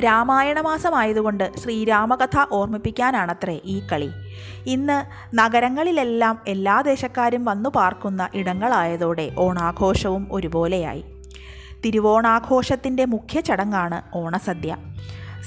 രാമായണ 0.00 0.60
മാസമായതുകൊണ്ട് 0.60 1.56
ശ്രീരാമകഥ 1.58 2.46
ഓർമ്മിപ്പിക്കാനാണത്രേ 2.52 3.60
ഈ 3.64 3.82
കളി. 3.92 4.10
ഇന്ന് 4.66 5.04
നഗരങ്ങളിലെല്ലാം 5.34 6.40
എല്ലാ 6.46 6.80
ദേശക്കാരും 6.80 7.44
വന്നു 7.44 7.70
പാർക്കുന്ന 7.70 8.28
ഇടങ്ങളായതോടെ 8.34 9.30
ഓണാഘോഷവും 9.38 10.28
ഒരുപോലെയായി. 10.30 11.04
തിരുവോണാഘോഷത്തിന്റെ 11.84 13.04
മുഖ്യ 13.04 13.40
ചടങ്ങാണ് 13.40 14.02
ഓണസദ്യ. 14.14 14.76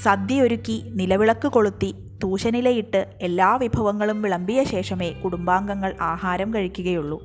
സദ്യയൊരുക്കി 0.02 0.82
നിലവിളക്ക് 0.86 1.48
കൊളുത്തി 1.48 1.94
തൂശനിലയിട്ട് 2.22 3.06
എല്ലാ 3.22 3.56
വിഭവങ്ങളും 3.56 4.22
വിളമ്പിയ 4.22 4.64
ശേഷമേ 4.64 5.10
കുടുംബാംഗങ്ങൾ 5.12 5.94
ആഹാരം 6.00 6.54
കഴിക്കുകയുള്ളൂ. 6.54 7.22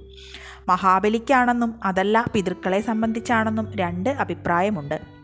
മഹാബലിക്കാണെന്നും 0.70 1.80
അതല്ല 1.84 2.26
പിതൃക്കളെ 2.34 2.82
സംബന്ധിച്ചാണെന്നും 2.82 3.72
രണ്ട് 3.76 4.10
അഭിപ്രായമുണ്ട്. 4.10 5.19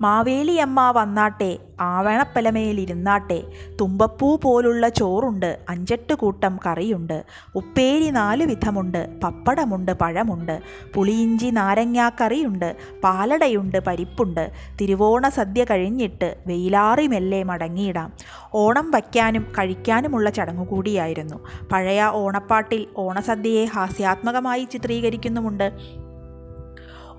മാവേലിയമ്മ 0.00 0.90
വന്നാട്ടെ 0.90 1.58
ആവണപ്പലമേലിരുന്നാട്ടെ 1.80 3.42
തുമ്പപ്പൂ 3.80 4.36
പോലുള്ള 4.36 4.88
ചോറുണ്ട് 4.88 5.58
അഞ്ചെട്ട് 5.68 6.14
കൂട്ടം 6.14 6.60
കറിയുണ്ട് 6.66 7.24
ഉപ്പേരി 7.54 8.10
നാല് 8.10 8.44
വിധമുണ്ട് 8.44 9.20
പപ്പടമുണ്ട് 9.20 9.92
പഴമുണ്ട് 9.92 10.60
പുളിയിഞ്ചി 10.94 11.46
നാരങ്ങാക്കറിയുണ്ട് 11.46 12.76
പാലടയുണ്ട് 13.04 13.78
പരിപ്പുണ്ട് 13.78 14.52
തിരുവോണ 14.80 15.28
സദ്യ 15.28 15.64
കഴിഞ്ഞിട്ട് 15.64 16.36
വെയിലാറി 16.46 17.06
മെല്ലെ 17.06 17.42
മടങ്ങിയിടാം. 17.42 18.12
ഓണം 18.54 18.90
വയ്ക്കാനും 18.90 19.42
കഴിക്കാനുമുള്ള 19.58 20.30
ചടങ്ങുകൂടിയായിരുന്നു. 20.30 21.44
പഴയ 21.72 22.02
ഓണപ്പാട്ടിൽ 22.04 22.86
ഓണസദ്യയെ 22.96 23.64
ഹാസ്യാത്മകമായി 23.64 24.64
ചിത്രീകരിക്കുന്നുമുണ്ട്. 24.64 26.07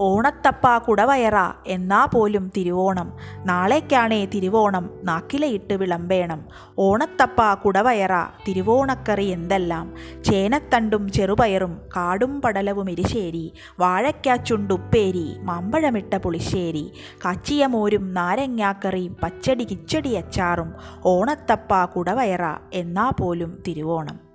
ഓണത്തപ്പ 0.01 0.77
കുടവയറ 0.77 1.35
എന്നാ 1.67 2.05
പോലും 2.05 2.51
തിരുവോണം. 2.57 3.13
നാളേക്കാണേ 3.45 4.25
തിരുവോണം 4.25 4.89
നാക്കിലയിട്ട് 5.03 5.73
വിളമ്പേണം. 5.73 6.45
ഓണത്തപ്പ 6.79 7.53
കുടവയറ 7.53 8.11
തിരുവോണക്കറി 8.47 9.25
എന്തെല്ലാം? 9.25 9.93
ചേനത്തണ്ടും 10.23 11.11
ചെറുപയറും 11.11 11.81
കാടും 11.95 12.41
പടലവും 12.41 12.89
എരിശ്ശേരി 12.89 13.53
വാഴയ്ക്കാച്ചുണ്ടുപ്പേരി 13.79 15.37
മാമ്പഴമിട്ട 15.41 16.15
പുളിശ്ശേരി 16.15 16.93
കാച്ചിയ 17.25 17.65
മോരും 17.65 18.13
നാരങ്ങാക്കറിയും 18.13 19.17
പച്ചടി 19.23 19.63
കിച്ചടി 19.63 20.15
അച്ചാറും 20.15 20.73
ഓണത്തപ്പ 21.05 21.85
കുടവയറ 21.85 22.45
എന്നാ 22.73 23.09
പോലും 23.19 23.63
തിരുവോണം. 23.67 24.28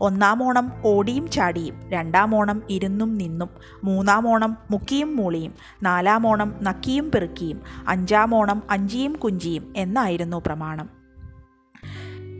ഒന്നാം 0.00 0.42
ഓണം 0.42 0.72
ഓടിയും 0.84 1.30
ചാടിയും 1.30 1.90
രണ്ടാം 1.90 2.34
ഓണം 2.34 2.62
ഇരുന്നും 2.70 3.14
നിന്നും 3.14 3.48
മൂന്നാം 3.84 4.28
ഓണം 4.28 4.56
മുക്കിയും 4.70 5.16
മൂളിയും 5.16 5.54
നാലാം 5.82 6.26
ഓണം 6.26 6.54
നക്കിയും 6.62 7.10
പെറുക്കിയും 7.10 7.62
അഞ്ചാം 7.88 8.34
ഓണം 8.34 8.62
അഞ്ചിയും 8.70 9.12
കുഞ്ചിയും 9.12 9.72
എന്നായിരുന്നു 9.76 10.42
പ്രമാണം. 10.46 11.04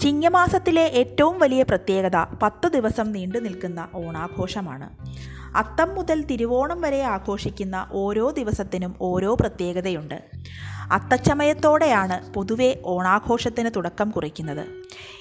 ചിങ്ങമാസത്തിലെ 0.01 0.83
ഏറ്റവും 0.83 1.39
വലിയ 1.39 1.63
പ്രത്യേകത 1.63 2.17
പത്ത് 2.43 2.73
ദിവസം 2.73 3.13
നീണ്ടു 3.13 3.39
നിൽക്കുന്ന 3.39 3.89
ഓണാഘോഷമാണ്. 3.95 4.91
അത്തം 5.57 5.95
മുതൽ 5.95 6.25
തിരുവോണം 6.25 6.81
വരെ 6.81 7.03
ആഘോഷിക്കുന്ന 7.03 7.89
ഓരോ 7.93 8.31
ദിവസത്തിനും 8.31 8.95
ഓരോ 9.01 9.35
പ്രത്യേകതയുണ്ട്. 9.35 10.23
അത്തച്ചമയത്തോടെയാണ് 10.93 12.33
പൊതുവെ 12.33 12.81
ഓണാഘോഷത്തിന് 12.85 13.71
തുടക്കം 13.77 14.11
കുറിക്കുന്നത്. 14.11 14.67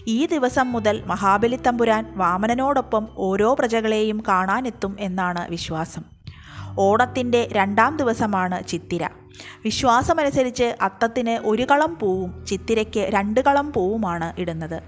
ഈ 0.08 0.26
ദിവസം 0.26 0.72
മുതൽ 0.72 1.04
മഹാബലി 1.06 1.56
തമ്പുരാൻ 1.56 2.14
വാമനനോടൊപ്പം 2.16 3.08
ഓരോ 3.18 3.54
പ്രജകളെയും 3.54 4.24
കാണാനെത്തും 4.28 4.98
എന്നാണ് 5.00 5.52
വിശ്വാസം. 5.52 6.02
ഓണത്തിന്റെ 6.80 7.50
രണ്ടാം 7.52 7.98
ദിവസമാണ് 7.98 8.68
ചിത്തിര. 8.68 9.08
വിശ്വാസമനുസരിച്ച് 9.64 10.76
അത്തത്തിന് 10.82 11.48
ഒരു 11.48 11.64
കളം 11.72 11.98
പൂവും 12.02 12.46
ചിത്തിരയ്ക്ക് 12.46 13.00
രണ്ട് 13.00 13.40
കളം 13.40 13.74
പൂവുമാണ് 13.74 14.40
ഇടുന്നത്. 14.40 14.82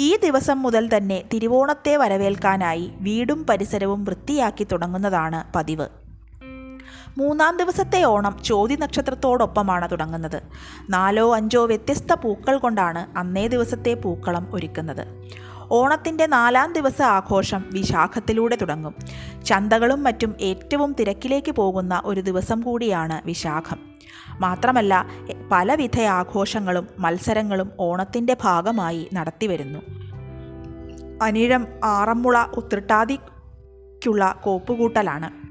ഈ 0.00 0.16
ദിവസം 0.16 0.62
മുതൽ 0.62 0.96
തന്നെ 0.96 1.22
തിരുവോണത്തെ 1.32 1.96
വരവേൽക്കാനായി 1.96 2.90
വീടും 3.00 3.46
പരിസരവും 3.46 4.04
വൃത്തിയാക്കി 4.04 4.66
തുടങ്ങുന്നതാണ് 4.72 5.52
പതിവ്. 5.52 5.86
മൂന്നാം 7.18 7.56
ദിവസത്തെ 7.56 8.02
ഓണം 8.02 8.36
ചോതി 8.44 8.74
നക്ഷത്രത്തോടൊപ്പമാണ് 8.74 9.90
തുടങ്ങുന്നത്. 9.90 10.42
നാലോ 10.90 11.34
അഞ്ചോ 11.34 11.66
വ്യത്യസ്ത 11.66 12.14
പൂക്കൾ 12.14 12.58
കൊണ്ടാണ് 12.58 13.18
അന്നേ 13.18 13.46
ദിവസത്തെ 13.46 13.94
പൂക്കളം 13.94 14.48
ഒരുക്കുന്നത്. 14.52 15.06
ഓണത്തിന്റെ 15.70 16.26
നാലാം 16.26 16.72
ദിവസ 16.72 17.02
ആഘോഷം 17.02 17.64
വിശാഖത്തിലൂടെ 17.72 18.56
തുടങ്ങും. 18.56 18.94
ചന്തകളും 19.44 20.02
മറ്റും 20.02 20.34
ഏറ്റവും 20.40 20.92
തിരക്കിലേക്ക് 20.92 21.52
പോകുന്ന 21.52 22.02
ഒരു 22.04 22.20
ദിവസം 22.20 22.60
കൂടിയാണ് 22.60 23.26
വിശാഖം. 23.26 23.78
മാത്രമല്ല 24.40 25.06
പലവിധ 25.52 26.00
ആഘോഷങ്ങളും 26.00 26.88
മത്സരങ്ങളും 26.98 27.70
ഓണത്തിന്റെ 27.80 28.36
ഭാഗമായി 28.42 29.08
നടത്തിവരുന്നു 29.14 29.78
അനിഴം 31.22 31.66
ആറന്മുള 31.84 32.44
ഉത്രട്ടാതിക്കുള്ള 32.56 34.40
കോപ്പുകൂട്ടലാണ്. 34.44 35.43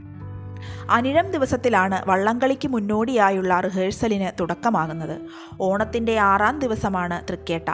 അനിഴം 0.89 1.31
ദിവസത്തിലാണ് 1.31 2.09
വള്ളംകളിക്ക് 2.09 2.67
മുന്നോടിയായുള്ള 2.67 3.59
റിഹേഴ്സലിന് 3.59 4.31
തുടക്കമാകുന്നത്. 4.39 5.21
ഓണത്തിന്റെ 5.61 6.19
ആറാം 6.19 6.59
ദിവസമാണ് 6.59 7.27
തൃക്കേട്ട. 7.29 7.73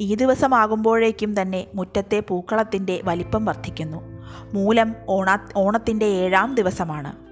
ഈ 0.00 0.14
ദിവസമാകുമ്പോഴേക്കും 0.14 1.42
തന്നെ 1.42 1.66
മുറ്റത്തെ 1.74 2.22
പൂക്കളത്തിന്റെ 2.28 3.00
വലിപ്പം 3.04 3.44
വർദ്ധിക്കുന്നു. 3.44 4.22
മൂലം 4.54 4.94
ഓണ 5.08 5.38
ഓണത്തിന്റെ 5.56 6.06
ഏഴാം 6.06 6.54
ദിവസമാണ്. 6.54 7.31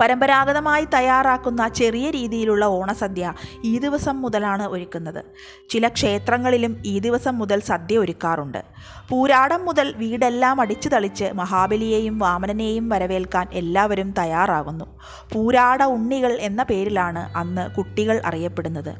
പരമ്പരാഗതമായി 0.00 0.84
തയ്യാറാക്കുന്ന 0.94 1.68
ചെറിയ 1.68 2.10
രീതിയിലുള്ള 2.10 2.64
ഓണസദ്യ 2.64 3.32
ഈ 3.64 3.78
ദിവസം 3.78 4.22
മുതലാണ് 4.22 4.66
ഒരുക്കുന്നത്. 4.68 5.24
ചില 5.70 5.88
ക്ഷേത്രങ്ങളിലും 5.88 6.82
ഈ 6.86 6.98
ദിവസം 6.98 7.38
മുതൽ 7.38 7.60
സദ്യ 7.60 7.98
ഒരുക്കാറുണ്ട്. 7.98 8.64
പൂരാടം 9.10 9.64
മുതൽ 9.64 9.94
വീടെല്ലാം 9.96 10.60
അടിച്ചു 10.60 10.88
തളിച്ച് 10.88 11.24
മഹാബലിയെയും 11.34 12.18
വാമനനെയും 12.18 12.88
വരവേൽക്കാൻ 12.88 13.46
എല്ലാവരും 13.52 14.14
തയ്യാറാകുന്നു. 14.18 14.84
പൂരാട 15.32 15.82
ഉണ്ണികൾ 15.82 16.32
എന്ന 16.40 16.62
പേരിലാണ് 16.62 17.36
അന്ന് 17.36 17.70
കുട്ടികൾ 17.70 18.20
അറിയപ്പെടുന്നത്. 18.24 18.92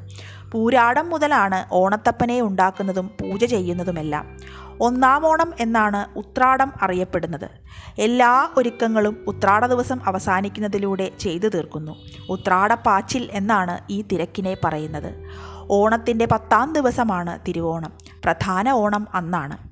പൂരാടം 0.53 1.11
മുതലാണ് 1.11 1.65
ഓണത്തപ്പനെ 1.73 2.41
ഉണ്ടാക്കുന്നതും 2.41 3.07
പൂജ 3.07 3.45
ചെയ്യുന്നതുമെല്ലാം. 3.45 4.37
ഒന്നാം 4.81 5.27
ഓണം 5.27 5.53
എന്നാണ് 5.61 6.19
ഉത്രാടം 6.19 6.73
അറിയപ്പെടുന്നത്. 6.83 7.49
എല്ലാ 7.99 8.49
ഒരുക്കങ്ങളും 8.57 9.25
ഉത്രാട 9.29 9.67
ദിവസം 9.67 10.01
അവസാനിക്കുന്നതിലൂടെ 10.07 11.11
ചെയ്തു 11.19 11.49
തീർക്കുന്നു. 11.49 11.97
ഉത്രാടപ്പാച്ചിൽ 12.29 13.29
എന്നാണ് 13.33 13.79
ഈ 13.91 14.03
തിരക്കിനെ 14.03 14.57
പറയുന്നത്. 14.65 15.15
ഓണത്തിന്റെ 15.71 16.27
പത്താം 16.27 16.73
ദിവസമാണ് 16.73 17.39
തിരുവോണം. 17.49 17.93
പ്രധാന 18.25 18.71
ഓണം 18.71 19.07
അന്നാണ്. 19.15 19.69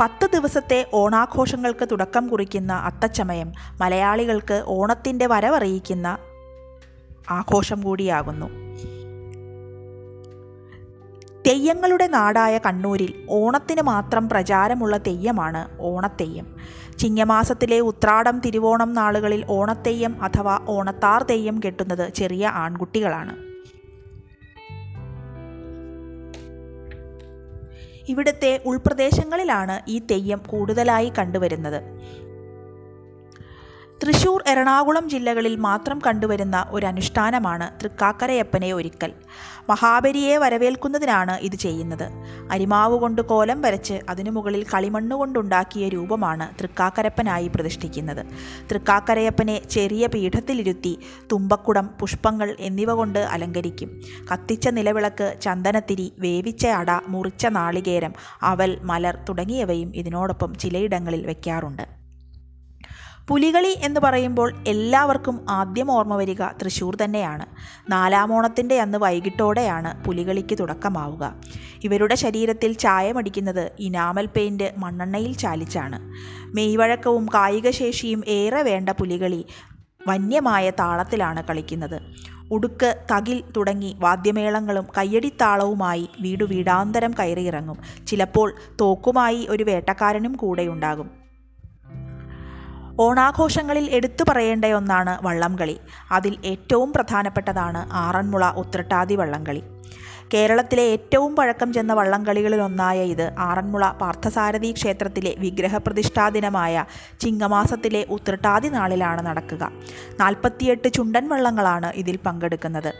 പത്ത് 0.00 0.30
ദിവസത്തെ 0.34 0.90
ഓണാഘോഷങ്ങൾക്ക് 0.94 1.88
തുടക്കം 1.90 2.28
കുറിക്കുന്ന 2.28 2.72
അത്തച്ചമയം 2.72 3.52
മലയാളികൾക്ക് 3.80 4.62
ഓണത്തിന്റെ 4.66 5.26
വരവറിയിക്കുന്ന 5.26 6.18
ആഘോഷം 7.30 7.80
കൂടിയാകുന്നു. 7.80 8.66
തെയ്യങ്ങളുടെ 11.46 12.06
നാടായ 12.06 12.58
കണ്ണൂരിൽ 12.58 13.26
ഓണത്തിന് 13.30 13.82
മാത്രം 13.82 14.28
പ്രചാരമുള്ള 14.28 14.96
തെയ്യമാണ് 14.96 15.78
ഓണത്തെയ്യം. 15.80 16.56
ചിങ്ങമാസത്തിലെ 16.98 17.80
ഉത്രാടം 17.80 18.40
തിരുവോണം 18.40 18.94
നാളുകളിൽ 18.94 19.44
ഓണത്തെയ്യം 19.48 20.22
അഥവാ 20.22 20.60
ഓണത്താർ 20.68 21.22
തെയ്യം 21.22 21.60
കെട്ടുന്നത് 21.64 22.12
ചെറിയ 22.12 22.46
ആൺകുട്ടികളാണ്. 22.46 23.36
ഇവിടുത്തെ 28.08 28.62
ഉൾപ്രദേശങ്ങളിലാണ് 28.66 29.80
ഈ 29.88 29.98
തെയ്യം 29.98 30.40
കൂടുതലായി 30.46 31.12
കണ്ടുവരുന്നത്. 31.18 31.82
തൃശൂർ 34.02 34.42
എറണാകുളം 34.46 35.08
ജില്ലകളിൽ 35.08 35.56
മാത്രം 35.56 35.98
കണ്ടുവരുന്ന 36.06 36.66
ഒരു 36.68 36.86
അനുഷ്ഠാനമാണ് 36.86 37.80
തൃക്കാക്കരയപ്പനെ 37.80 38.72
ഒരുക്കൽ. 38.72 39.12
മഹാബലിയെ 39.68 40.36
വരവേൽക്കുന്നതിനാണ് 40.36 41.38
ഇത് 41.38 41.56
ചെയ്യുന്നത്. 41.56 42.04
അരിമാവ് 42.50 42.98
കൊണ്ട് 42.98 43.22
കോലം 43.22 43.62
വരച്ച് 43.62 44.00
അതിനു 44.08 44.30
മുകളിൽ 44.30 44.66
കളിമണ്ണ് 44.74 45.16
കൊണ്ടുണ്ടാക്കിയ 45.16 45.88
രൂപമാണ് 45.88 46.60
തൃക്കാക്കരപ്പനായി 46.60 47.48
പ്രതിഷ്ഠിക്കുന്നത്. 47.48 48.26
തൃക്കാക്കരയപ്പനെ 48.70 49.60
ചെറിയ 49.70 50.06
പീഠത്തിലിരുത്തി 50.06 50.98
തുമ്പക്കുടം 51.32 51.88
പുഷ്പങ്ങൾ 52.00 52.56
എന്നിവ 52.60 52.92
കൊണ്ട് 52.92 53.18
അലങ്കരിക്കും. 53.18 54.00
കത്തിച്ച 54.32 54.68
നിലവിളക്ക് 54.68 55.34
ചന്ദനത്തിരി 55.42 56.12
വേവിച്ച 56.18 56.66
അട 56.66 56.90
മുറിച്ച 57.08 57.46
നാളികേരം 57.46 58.14
അവൽ 58.42 58.78
മലർ 58.82 59.16
തുടങ്ങിയവയും 59.28 59.92
ഇതിനോടൊപ്പം 59.94 60.54
ചിലയിടങ്ങളിൽ 60.54 61.26
വയ്ക്കാറുണ്ട് 61.26 61.95
പുലികളി 63.28 63.78
എന്ന് 63.82 64.00
പറയുമ്പോൾ 64.00 64.54
എല്ലാവർക്കും 64.68 65.46
ആദ്യം 65.48 65.90
ഓർമ്മ 65.90 66.16
വരിക 66.16 66.42
തൃശ്ശൂർ 66.42 66.96
തന്നെയാണ്. 67.04 67.46
നാലാമോണത്തിന്റെ 67.90 68.80
അന്ന് 68.80 68.98
വൈകിട്ടോടെയാണ് 68.98 70.04
പുലികളിക്ക് 70.04 70.58
തുടക്കമാവുക. 70.58 71.34
ഇവരുടെ 71.84 72.14
ശരീരത്തിൽ 72.14 72.72
ചായമടിക്കുന്നത് 72.72 73.72
ഇനാമൽ 73.78 74.26
പെയിന്റ് 74.26 74.74
മണ്ണെണ്ണയിൽ 74.78 75.32
ചാലിച്ചാണ്. 75.32 76.00
മെയ്വഴക്കവും 76.54 77.26
കായികശേഷിയും 77.34 78.22
ഏറെ 78.28 78.62
വേണ്ട 78.62 78.88
പുലികളി 78.88 79.46
വന്യമായ 80.06 80.70
താളത്തിലാണ് 80.70 81.44
കളിക്കുന്നത്. 81.44 82.02
ഉടുക്ക് 82.50 83.04
തകിൽ 83.12 83.42
തുടങ്ങി 83.56 83.96
വാദ്യമേളങ്ങളും 83.98 84.86
കയ്യടിത്താളവുമായി 84.98 86.08
വീടു 86.20 86.44
വീടാന്തരം 86.44 87.14
കയറിയിറങ്ങും. 87.18 88.06
ചിലപ്പോൾ 88.06 88.54
തോക്കുമായി 88.80 89.46
ഒരു 89.50 89.64
വേട്ടക്കാരനും 89.64 90.32
കൂടെയുണ്ടാകും. 90.32 91.25
ഓണാഘോഷങ്ങളിൽ 93.00 93.90
എടുത്തു 93.90 94.24
പറയേണ്ട 94.28 94.64
ഒന്നാണ് 94.64 95.26
വള്ളംകളി. 95.26 95.76
അതിൽ 96.10 96.36
ഏറ്റവും 96.44 96.92
പ്രധാനപ്പെട്ടതാണ് 96.92 97.88
ആറന്മുള 97.92 98.52
ഉത്രട്ടാതി 98.56 99.14
വള്ളംകളി. 99.14 99.62
കേരളത്തിലെ 100.34 100.82
ഏറ്റവും 100.82 101.36
പഴക്കം 101.36 101.72
ചെന്ന 101.72 101.92
വള്ളംകളികളിലൊന്നായ 101.92 103.02
ഇത് 103.02 103.34
ആറന്മുള 103.38 103.90
പാർത്ഥസാരഥി 104.00 104.72
ക്ഷേത്രത്തിലെ 104.72 105.34
വിഗ്രഹപ്രതിഷ്ഠാ 105.38 106.28
ദിനമായ 106.28 106.84
ചിങ്ങമാസത്തിലെ 107.20 108.06
ഉത്രട്ടാതി 108.10 108.68
നാളിലാണ് 108.68 109.26
നടക്കുക. 109.26 109.70
നാൽപ്പത്തിയെട്ട് 110.20 110.88
ചുണ്ടൻ 110.88 111.28
വള്ളങ്ങളാണ് 111.28 111.92
ഇതിൽ 111.94 112.18
പങ്കെടുക്കുന്നത്. 112.26 112.92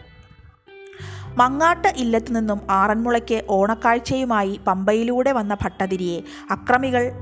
മങ്ങാട്ട് 1.38 1.88
ഇല്ലത്തു 1.96 2.32
നിന്നും 2.32 2.61
ആറന്മുളയ്ക്ക് 2.70 3.42
ഓണക്കാഴ്ചയുമായി 3.48 4.61
പമ്പയിലൂടെ 4.66 5.32
വന്ന 5.32 5.56
ഭട്ടതിരിയെ 5.62 6.20
അക്രമികൾ 6.50 7.12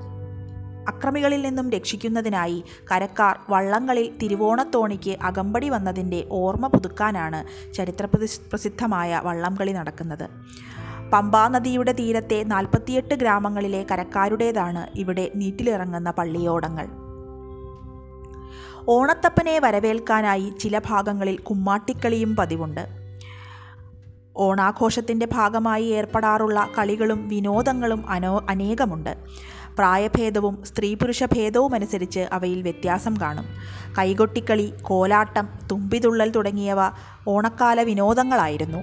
അക്രമികളിൽ 0.88 1.42
നിന്നും 1.42 1.70
രക്ഷിക്കുന്നതിനായി 1.70 2.64
കരക്കാർ 2.92 3.38
വള്ളങ്ങളിൽ 3.50 4.18
തിരുവോണത്തോണിക്ക് 4.22 5.16
അകമ്പടി 5.22 5.68
വന്നതിന്റെ 5.68 6.28
ഓർമ്മ 6.30 6.66
പുതുക്കാനാണ് 6.66 7.72
ചരിത്ര 7.72 8.06
പ്രസിദ്ധമായ 8.06 9.20
വള്ളംകളി 9.24 9.72
നടക്കുന്നത്. 9.72 10.28
പമ്പാനദിയുടെ 11.12 11.92
തീരത്തെ 11.92 12.44
നാൽപ്പത്തിയെട്ട് 12.46 13.14
ഗ്രാമങ്ങളിലെ 13.14 13.86
കരക്കാരുടേതാണ് 13.90 14.86
ഇവിടെ 14.94 15.30
നീറ്റിലിറങ്ങുന്ന 15.34 16.10
പള്ളിയോടങ്ങൾ. 16.10 16.88
ഓണത്തപ്പനെ 18.88 19.58
വരവേൽക്കാനായി 19.58 20.52
ചില 20.60 20.78
ഭാഗങ്ങളിൽ 20.86 21.38
കുമ്മാട്ടിക്കളിയും 21.38 22.36
പതിവുണ്ട്. 22.36 23.04
ഓണാഘോഷത്തിന്റെ 24.36 25.28
ഭാഗമായി 25.32 25.84
ഏർപ്പെടാറുള്ള 25.84 26.70
കളികളും 26.78 27.28
വിനോദങ്ങളും 27.28 28.10
അനോ 28.10 28.44
അനേകമുണ്ട്. 28.50 29.16
പ്രായഭേദവും 29.78 30.64
സ്ത്രീ 30.64 30.94
പുരുഷ 30.94 31.24
ഭേദവും 31.24 31.74
അനുസരിച്ച് 31.74 32.20
അവയിൽ 32.20 32.62
വ്യത്യാസം 32.62 33.14
കാണും. 33.20 33.46
കൈകൊട്ടിക്കളി 33.98 34.72
കോലാട്ടം 34.82 35.48
തുമ്പിതുള്ളൽ 35.70 36.30
തുടങ്ങിയവ 36.30 36.78
ഓണക്കാല 37.28 37.82
വിനോദങ്ങളായിരുന്നു. 37.82 38.82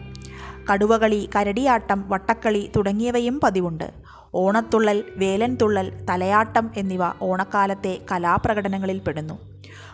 കടുവകളി 0.74 1.30
കരടിയാട്ടം 1.36 2.10
വട്ടക്കളി 2.10 2.72
തുടങ്ങിയവയും 2.76 3.40
പതിവുണ്ട്. 3.44 3.94
ഓണത്തുള്ളൽ 4.36 5.04
വേലൻ 5.16 5.58
തുള്ളൽ 5.62 6.06
തലയാട്ടം 6.10 6.72
എന്നിവ 6.78 7.00
ഓണക്കാലത്തെ 7.22 8.00
കലാപ്രകടനങ്ങളിൽ 8.12 9.00
പെടുന്നു. 9.00 9.40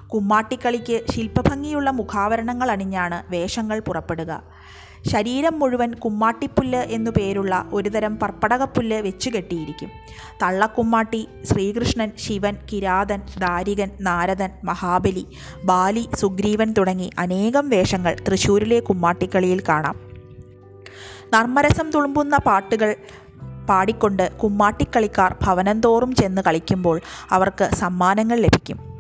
കുമ്മാട്ടിക്കളിക്ക് 0.08 1.02
ശില്പഭംഗിയുള്ള 1.12 1.90
മുഖാവരണങ്ങൾ 1.90 2.72
അണിഞ്ഞാണ് 2.72 3.24
വേഷങ്ങൾ 3.32 3.80
പുറപ്പെടുക. 3.80 4.44
ശരീരം 5.08 5.60
മുഴുവൻ 5.60 5.94
കുമ്മാട്ടിപ്പുല്ല് 5.94 6.80
എന്നു 6.80 7.12
പേരുള്ള 7.12 7.70
ഒരുതരം 7.74 8.20
പർപ്പടകപ്പുല്ല് 8.20 9.02
വെച്ചുകെട്ടിയിരിക്കും 9.02 9.90
തള്ളക്കുമ്മാട്ടി 10.44 11.28
ശ്രീകൃഷ്ണൻ 11.44 12.12
ശിവൻ 12.18 12.56
കിരാതൻ 12.74 13.22
ദാരികൻ 13.38 13.92
നാരദൻ 14.00 14.50
മഹാബലി 14.64 15.26
ബാലി 15.64 16.10
സുഗ്രീവൻ 16.16 16.74
തുടങ്ങി 16.78 17.10
അനേകം 17.20 17.70
വേഷങ്ങൾ 17.70 18.16
തൃശ്ശൂരിലെ 18.28 18.80
കുമ്മാട്ടിക്കളിയിൽ 18.80 19.64
കാണാം. 19.70 20.00
നർമ്മരസം 21.34 21.92
തുളുമ്പുന്ന 21.92 22.38
പാട്ടുകൾ 22.38 22.96
പാടിക്കൊണ്ട് 23.70 24.32
കുമ്മാട്ടിക്കളിക്കാർ 24.32 25.36
ഭവനം 25.42 25.82
തോറും 25.82 26.16
ചെന്ന് 26.16 26.42
കളിക്കുമ്പോൾ 26.42 27.02
അവർക്ക് 27.30 27.70
സമ്മാനങ്ങൾ 27.76 28.38
ലഭിക്കും. 28.38 28.97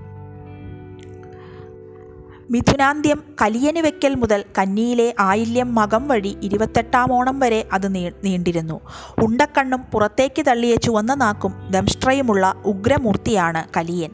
മിഥുനാന്ത്യം 2.52 3.24
കലിയന് 3.42 3.80
വെക്കൽ 3.80 4.16
മുതൽ 4.16 4.46
കന്നിയിലെ 4.58 5.16
ആയില്യം 5.20 5.76
മകം 5.76 6.08
വഴി 6.08 6.38
ഇരുപത്തെട്ടാം 6.44 7.14
ഓണം 7.14 7.40
വരെ 7.40 7.68
അത് 7.74 7.96
നീണ്ടിരുന്നു. 7.96 8.80
ഉണ്ടക്കണ്ണും 9.24 9.82
പുറത്തേക്ക് 9.82 10.46
തള്ളിയ 10.46 10.76
ചുവന്ന 10.76 11.14
നാക്കും 11.14 11.68
ദംഷ്ട്രയുമുള്ള 11.72 12.54
ഉഗ്രമൂർത്തിയാണ് 12.66 13.64
കലിയൻ. 13.78 14.10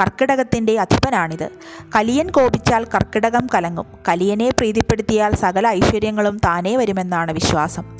കർക്കിടകത്തിന്റെ 0.00 0.80
അധിപനാണിത്. 0.80 1.50
കലിയൻ 1.96 2.30
കോപിച്ചാൽ 2.30 2.84
കർക്കിടകം 2.84 3.46
കലങ്ങും. 3.54 3.86
കലിയനെ 4.08 4.50
പ്രീതിപ്പെടുത്തിയാൽ 4.50 5.34
സകല 5.34 5.68
ഐശ്വര്യങ്ങളും 5.68 6.38
താനേ 6.38 6.76
വരുമെന്നാണ് 6.76 7.32
വിശ്വാസം. 7.32 7.98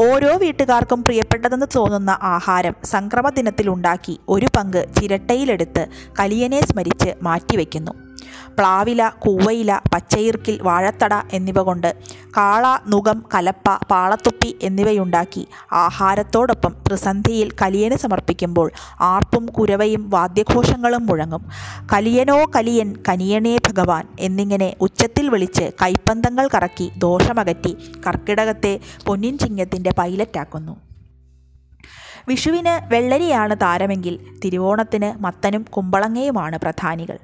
ഓരോ 0.00 0.36
വീട്ടുകാർക്കും 0.36 1.04
പ്രിയപ്പെട്ടതെന്ന് 1.04 1.66
തോന്നുന്ന 1.76 2.18
ആഹാരം 2.22 2.74
സംക്രമദിനത്തിലുണ്ടാക്കി 2.84 4.20
ഒരു 4.28 4.46
പങ്ക് 4.56 4.86
ചിരട്ടയിലെടുത്ത് 5.00 5.86
കലിയനെ 6.20 6.60
സ്മരിച്ച് 6.60 7.10
മാറ്റിവെക്കുന്നു. 7.22 8.07
പ്ലാവില 8.58 9.08
കൂവയില 9.08 9.80
പച്ചയിർക്കിൽ 9.94 10.62
വാഴത്തട 10.62 11.14
എന്നിവ 11.32 11.62
കൊണ്ട് 11.62 11.96
കാള 12.36 12.78
നുകം 12.86 13.24
കലപ്പ 13.34 13.68
പാളത്തുപ്പി 13.90 14.58
എന്നിവയുണ്ടാക്കി 14.62 15.46
ആഹാരത്തോടൊപ്പം 15.72 16.74
ത്രിസന്ധിയിൽ 16.86 17.50
കലിയന് 17.62 17.94
സമർപ്പിക്കുമ്പോൾ 17.94 18.70
ആർപ്പും 19.00 19.46
കുരവയും 19.46 20.10
വാദ്യഘോഷങ്ങളും 20.10 21.06
മുഴങ്ങും. 21.06 21.44
കലിയനോ 21.92 22.38
കലിയൻ 22.56 22.96
കനിയനേ 23.08 23.56
ഭഗവാൻ 23.56 24.08
എന്നിങ്ങനെ 24.20 24.76
ഉച്ചത്തിൽ 24.80 25.28
വിളിച്ച് 25.28 25.70
കൈപ്പന്തങ്ങൾ 25.82 26.48
കറക്കി 26.54 26.90
ദോഷമകറ്റി 26.98 27.76
കർക്കിടകത്തെ 28.06 28.80
പൊന്നിൻ 29.06 29.38
ചിങ്ങത്തിന്റെ 29.38 29.90
പൈലറ്റാക്കുന്നു. 29.98 30.87
വിഷുവിന് 32.28 32.94
വെള്ളരിയാണ് 32.94 33.56
താരമെങ്കിൽ 33.56 34.18
തിരുവോണത്തിന് 34.44 35.22
മത്തനും 35.22 35.62
കുമ്പളങ്ങയുമാണ് 35.62 36.58
പ്രധാനികൾ. 36.58 37.18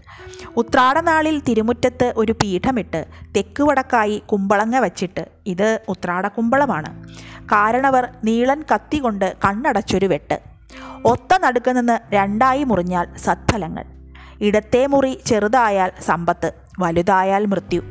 ഉത്രാടനാളിൽ 0.57 1.43
തിരുമുറ്റത്ത് 1.49 2.12
ഒരു 2.17 2.33
പീഠമിട്ട് 2.33 3.05
തെക്കുവടക്കായി 3.37 4.23
കുമ്പളങ്ങ 4.33 4.79
വച്ചിട്ട് 4.79 5.25
ഇത് 5.47 5.81
ഉത്രാടക്കുമ്പളമാണ് 5.88 7.09
കാരണവർ 7.53 8.09
നീളൻ 8.25 8.64
കത്തി 8.75 8.99
കൊണ്ട് 8.99 9.35
കണ്ണടച്ചൊരു 9.45 10.07
വെട്ട്. 10.07 10.40
ഒത്ത 11.05 11.38
നടുക്ക് 11.43 11.71
നിന്ന് 11.71 11.99
രണ്ടായി 12.14 12.64
മുറിഞ്ഞാൽ 12.64 13.07
സത്ഫലങ്ങൾ 13.17 13.85
ഇടത്തെ 14.40 14.87
മുറി 14.87 15.19
ചെറുതായാൽ 15.27 15.93
സമ്പത്ത് 16.01 16.53
വലുതായാൽ 16.79 17.47
മൃത്യു. 17.47 17.83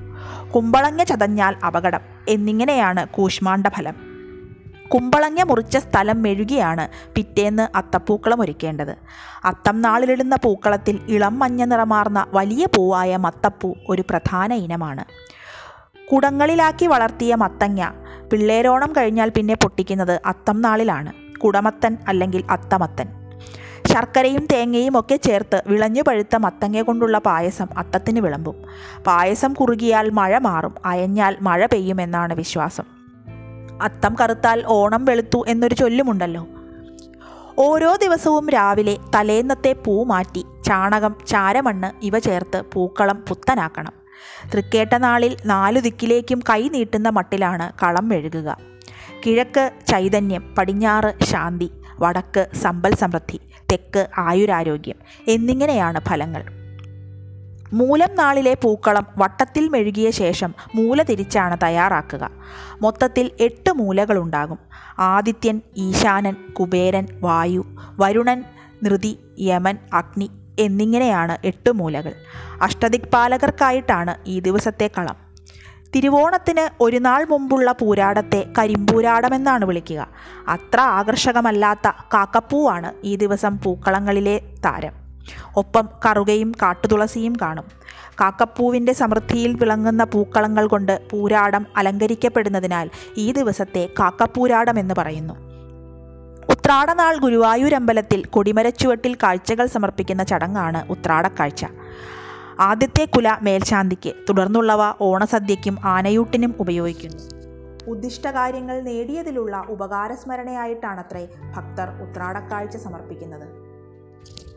കുമ്പളങ്ങ 0.56 1.04
ചതഞ്ഞാൽ 1.04 1.56
അപകടം 1.66 2.02
എന്നിങ്ങനെയാണ് 2.30 3.08
കൂഷ്മാണ്ഡ 3.08 3.68
ഫലം 3.68 4.13
കുമ്പളങ്ങ 4.94 5.44
മുറിച്ച 5.44 5.78
സ്ഥലം 5.78 6.22
മെഴുകിയാണ് 6.22 6.88
പിറ്റേന്ന് 7.16 7.78
അത്തപ്പൂക്കളം 7.78 8.42
ഒരുക്കേണ്ടത്. 8.42 8.96
അത്തം 9.46 9.82
നാളിലിടുന്ന 9.82 10.36
പൂക്കളത്തിൽ 10.36 11.00
ഇളം 11.08 11.40
മഞ്ഞ 11.40 11.64
നിറമാർന്ന 11.64 12.26
വലിയ 12.34 12.66
പൂവായ 12.66 13.18
മത്തപ്പൂ 13.18 13.74
ഒരു 13.90 14.04
പ്രധാന 14.10 14.54
ഇനമാണ്. 14.54 15.06
കുടങ്ങളിലാക്കി 16.12 16.86
വളർത്തിയ 16.86 17.36
മത്തങ്ങ 17.36 17.90
പിള്ളേരോണം 18.32 18.94
കഴിഞ്ഞാൽ 18.98 19.30
പിന്നെ 19.30 19.54
പൊട്ടിക്കുന്നത് 19.54 20.22
അത്തം 20.26 20.62
നാളിലാണ്. 20.62 21.38
കുടമത്തൻ 21.38 21.98
അല്ലെങ്കിൽ 22.08 22.44
അത്തമത്തൻ. 22.50 23.08
ശർക്കരയും 23.86 24.48
തേങ്ങയും 24.54 25.00
ഒക്കെ 25.00 25.16
ചേർത്ത് 25.16 25.64
വിളഞ്ഞു 25.68 26.02
പഴുത്ത 26.02 26.36
മത്തങ്ങ 26.36 26.82
കൊണ്ടുള്ള 26.82 27.18
പായസം 27.18 27.68
അത്തത്തിന് 27.78 28.20
വിളമ്പും. 28.20 28.56
പായസം 29.08 29.54
കുറുകിയാൽ 29.54 30.10
മഴ 30.10 30.38
മാറും. 30.38 30.76
അയഞ്ഞാൽ 30.86 31.38
മഴ 31.42 31.66
പെയ്യുമെന്നാണ് 31.66 32.34
വിശ്വാസം. 32.34 32.93
അത്തം 33.84 34.16
കറുത്താൽ 34.22 34.64
ഓണം 34.68 35.06
വെളുത്തു 35.06 35.46
എന്നൊരു 35.48 35.76
ചൊല്ലുമുണ്ടല്ലോ. 35.76 36.48
ഓരോ 37.60 37.96
ദിവസവും 38.02 38.50
രാവിലെ 38.50 38.98
തലേന്നത്തെ 39.16 39.74
പൂ 39.74 40.04
മാറ്റി 40.04 40.46
ചാണകം 40.66 41.16
ചാരമണ്ണ് 41.28 42.06
ഇവ 42.06 42.20
ചേർത്ത് 42.20 42.64
പൂക്കളം 42.74 43.26
പുത്തനാക്കണം. 43.30 43.94
തൃക്കേട്ട 44.54 44.96
നാളിൽ 44.96 45.38
നാലു 45.46 45.80
ദിക്കിലേക്കും 45.80 46.40
കൈ 46.50 46.70
നീട്ടുന്ന 46.70 47.10
മട്ടിലാണ് 47.10 47.72
കളം 47.84 48.10
മെഴുകുക. 48.10 48.58
കിഴക്ക് 49.26 49.72
ചൈതന്യം 49.88 50.56
പടിഞ്ഞാറ് 50.58 51.24
ശാന്തി 51.24 51.72
വടക്ക് 52.00 52.48
സമ്പൽ 52.56 52.96
സമൃദ്ധി 52.96 53.40
തെക്ക് 53.72 54.08
ആയുരാരോഗ്യം 54.18 54.96
എന്നിങ്ങനെയാണ് 55.28 56.00
ഫലങ്ങൾ. 56.00 56.63
മൂലം 57.74 58.16
നാളിലെ 58.16 58.54
പൂക്കളം 58.54 59.06
വട്ടത്തിൽ 59.18 59.68
മെഴുകിയ 59.68 60.12
ശേഷം 60.12 60.54
മൂല 60.76 61.04
തിരിച്ചാണ് 61.04 61.58
തയ്യാറാക്കുക. 61.64 62.30
മൊത്തത്തിൽ 62.82 63.32
എട്ട് 63.40 63.72
മൂലകളുണ്ടാകും. 63.72 64.60
ആദിത്യൻ 65.00 65.62
ഈശാനൻ 65.78 66.36
കുബേരൻ 66.60 67.08
വായു 67.22 67.66
വരുണൻ 68.00 68.44
നൃതി 68.84 69.20
യമൻ 69.40 69.78
അഗ്നി 69.94 70.32
എന്നിങ്ങനെയാണ് 70.60 71.38
എട്ട് 71.46 71.72
മൂലകൾ. 71.72 72.14
അഷ്ടദിക്പാലകർക്കായിട്ടാണ് 72.62 74.16
ഈ 74.28 74.40
ദിവസത്തെ 74.40 74.90
കളം. 74.98 75.16
തിരുവോണത്തിന് 75.96 76.84
ഒരു 76.84 76.98
നാൾ 76.98 77.26
മുമ്പുള്ള 77.26 77.72
പൂരാടത്തെ 77.72 78.54
കരിമ്പൂരാടമെന്നാണ് 78.58 79.66
വിളിക്കുക. 79.66 80.08
അത്ര 80.48 80.80
ആകർഷകമല്ലാത്ത 80.80 81.88
കാക്കപ്പൂവാണ് 82.14 82.94
ഈ 83.04 83.16
ദിവസം 83.16 83.60
പൂക്കളങ്ങളിലെ 83.64 84.42
താരം. 84.66 85.03
ഒപ്പം 85.56 85.90
കറുകയും 86.06 86.52
കാട്ടുതുളസിയും 86.62 87.34
കാണും. 87.42 87.66
കാക്കപ്പൂവിന്റെ 88.22 88.94
സമൃദ്ധിയിൽ 88.94 89.54
വിളങ്ങുന്ന 89.54 90.04
പൂക്കളങ്ങൾ 90.04 90.68
കൊണ്ട് 90.68 91.02
പൂരാടം 91.12 91.66
അലങ്കരിക്കപ്പെടുന്നതിനാൽ 91.78 92.90
ഈ 93.18 93.32
ദിവസത്തെ 93.32 93.90
കാക്കപ്പൂരാടം 94.00 94.80
എന്ന് 94.80 94.94
പറയുന്നു. 94.98 95.34
ഉത്രാടനാൾ 96.50 97.18
ഗുരുവായൂരമ്പലത്തിൽ 97.18 98.26
കൊടിമരച്ചുവട്ടിൽ 98.26 99.16
കാഴ്ചകൾ 99.16 99.66
സമർപ്പിക്കുന്ന 99.66 100.24
ചടങ്ങാണ് 100.24 100.92
ഉത്രാടക്കാഴ്ച. 100.92 101.66
ആദ്യത്തെ 102.60 103.06
കുല 103.06 103.38
മേൽശാന്തിക്ക് 103.42 104.14
തുടർന്നുള്ളവ 104.30 104.80
ഓണസദ്യയ്ക്കും 105.02 105.78
ആനയൂട്ടിനും 105.84 106.56
ഉപയോഗിക്കുന്നു. 106.60 107.44
ഉദ്ദിഷ്ടകാര്യങ്ങൾ 107.88 108.82
നേടിയതിലുള്ള 108.82 109.66
ഉപകാരസ്മരണയായിട്ടാണത്രേ 109.70 111.28
ഭക്തർ 111.56 111.90
ഉത്രാടക്കാഴ്ച 112.02 112.78
സമർപ്പിക്കുന്നത്. 112.78 113.63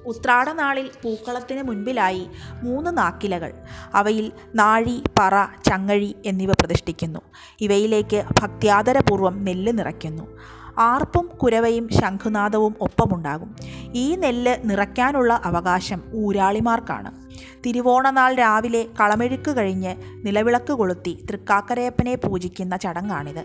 ഉത്രാടനാളിൽ 0.07 0.91
പൂക്കളത്തിന് 1.05 1.63
മുൻപിലായി 1.63 2.27
മൂന്ന് 2.63 2.99
നാക്കിലകൾ. 2.99 3.53
അവയിൽ 3.95 4.33
നാഴി 4.55 5.03
പറ 5.19 5.45
ചങ്ങഴി 5.45 6.17
എന്നിവ 6.27 6.53
പ്രതിഷ്ഠിക്കുന്നു. 6.53 7.21
ഇവയിലേക്ക് 7.61 8.25
ഭക്ത്യാദരപൂർവം 8.43 9.45
നെല്ല് 9.45 9.79
നിറയ്ക്കുന്നു. 9.79 10.39
ആർപ്പും 10.79 11.27
കുരവയും 11.27 11.89
ശംഖുനാദവും 11.89 12.75
ഒപ്പമുണ്ടാകും. 12.81 13.57
ഈ 13.95 14.17
നെല്ല് 14.17 14.57
നിറയ്ക്കാനുള്ള 14.65 15.41
അവകാശം 15.45 16.03
ഊരാളിമാർക്കാണ്. 16.15 17.26
തിരുവോണനാൾ 17.67 18.35
രാവിലെ 18.35 18.87
കളമെഴുക്ക് 19.01 19.57
കഴിഞ്ഞ് 19.57 19.97
നിലവിളക്ക് 20.27 20.73
കൊളുത്തി 20.73 21.27
തൃക്കാക്കരയപ്പനെ 21.31 22.15
പൂജിക്കുന്ന 22.15 22.77
ചടങ്ങാണിത്. 22.77 23.45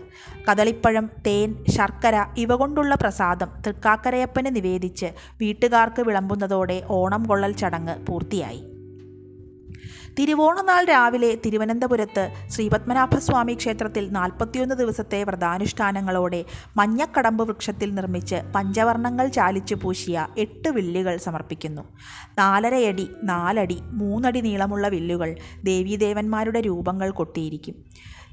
കദളിപ്പഴം 0.50 1.10
തേൻ 1.26 1.64
ശർക്കര 1.68 2.26
ഇവ 2.36 2.54
കൊണ്ടുള്ള 2.54 2.94
പ്രസാദം 2.94 3.48
തൃക്കാക്കരയപ്പന് 3.66 4.56
നിവേദിച്ച് 4.56 5.06
വീട്ടുകാർക്ക് 5.40 6.02
വിളമ്പുന്നതോടെ 6.02 6.82
ഓണം 6.88 7.22
കൊള്ളൽ 7.22 7.52
ചടങ്ങ് 7.52 8.06
പൂർത്തിയായി. 8.06 8.71
തിരുവോണനാൾ 10.18 10.84
രാവിലെ 10.84 11.28
തിരുവനന്തപുരത്ത് 11.44 12.24
ശ്രീപത്മനാഭസ്വാമി 12.50 13.54
ക്ഷേത്രത്തിൽ 13.54 14.04
നാൽപ്പത്തിയൊന്ന് 14.10 14.74
ദിവസത്തെ 14.74 15.20
വ്രതാനുഷ്ഠാനങ്ങളോടെ 15.24 16.40
മഞ്ഞക്കടമ്പ് 16.76 17.44
വൃക്ഷത്തിൽ 17.48 17.94
നിർമ്മിച്ച് 17.94 18.40
പഞ്ചവർണങ്ങൾ 18.54 19.28
ചാലിച്ചു 19.28 19.74
പൂശിയ 19.74 20.26
എട്ട് 20.36 20.68
വില്ലുകൾ 20.68 21.16
സമർപ്പിക്കുന്നു. 21.16 21.84
നാലരയടി 22.38 23.06
നാലടി 23.22 23.78
മൂന്നടി 24.00 24.40
നീളമുള്ള 24.40 24.88
വില്ലുകൾ 24.88 25.32
ദേവീദേവന്മാരുടെ 25.64 26.60
രൂപങ്ങൾ 26.60 27.10
കൊട്ടിയിരിക്കും. 27.10 27.76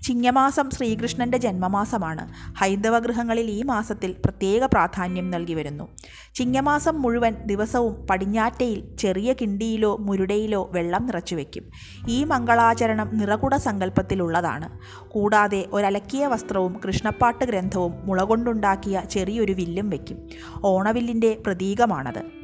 ചിങ്ങമാസം 0.03 0.69
ശ്രീകൃഷ്ണന്റെ 0.69 1.37
ജന്മമാസമാണ്. 1.37 2.29
ഹൈന്ദവ 2.57 2.99
ഗൃഹങ്ങളിൽ 2.99 3.45
ഈ 3.45 3.63
മാസത്തിൽ 3.63 4.15
പ്രത്യേക 4.25 4.63
പ്രാധാന്യം 4.63 5.31
നൽകി 5.31 5.53
വരുന്നു. 5.53 5.87
ചിങ്ങമാസം 6.35 7.01
മുഴുവൻ 7.01 7.35
ദിവസവും 7.45 8.07
പടിഞ്ഞാറ്റയിൽ 8.07 8.95
ചെറിയ 8.95 9.33
കിണ്ടിയിലോ 9.33 9.97
മുരുടയിലോ 9.97 10.69
വെള്ളം 10.71 11.05
നിറച്ചു 11.05 11.35
വയ്ക്കും. 11.35 11.63
ഈ 12.09 12.23
മംഗളാചരണം 12.23 13.17
നിറകുട 13.17 13.55
സങ്കല്പത്തിലുള്ളതാണ്. 13.55 14.79
കൂടാതെ 15.07 15.65
ഒരലക്കിയ 15.73 16.27
വസ്ത്രവും 16.27 16.81
കൃഷ്ണപ്പാട്ട് 16.87 17.45
ഗ്രന്ഥവും 17.45 17.93
മുളകൊണ്ടുണ്ടാക്കിയ 18.03 19.01
ചെറിയൊരു 19.09 19.53
വില്ലും 19.53 19.89
വയ്ക്കും. 19.89 20.17
ഓണവില്ലിന്റെ 20.63 21.41
പ്രതീകമാണത്. 21.45 22.38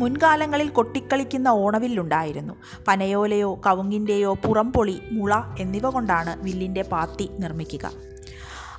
മുൻകാലങ്ങളിൽ 0.00 0.68
കൊട്ടിക്കളിക്കുന്ന 0.68 1.48
ഓണവില്ലുണ്ടായിരുന്നു. 1.48 2.54
പനയോലയോ 2.88 3.60
കവുങ്ങിന്റെയോ 3.66 4.34
പുറംപൊളി 4.34 5.00
മുള 5.12 5.34
എന്നിവ 5.58 5.90
കൊണ്ടാണ് 5.90 6.42
വില്ലിന്റെ 6.42 6.82
പാത്തി 6.82 7.30
നിർമ്മിക്കുക. 7.38 7.90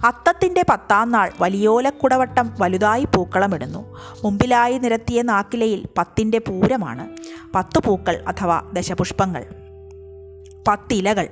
അത്തത്തിന്റെ 0.05 0.63
പത്താം 0.69 1.11
നാൾ 1.11 1.31
വലിയോലക്കുടവട്ടം 1.41 2.55
വലുതായി 2.59 3.05
പൂക്കളമിടുന്നു. 3.05 3.97
മുമ്പിലായി 4.23 4.77
നിരത്തിയ 4.77 5.21
നാക്കിലയിൽ 5.21 5.85
പത്തിന്റെ 5.97 6.37
പൂരമാണ്. 6.37 7.09
പത്തു 7.55 7.79
പൂക്കൾ 7.85 8.25
അഥവാ 8.27 8.61
ദശപുഷ്പങ്ങൾ. 8.73 9.45
പത്തിലകൾ. 10.67 11.27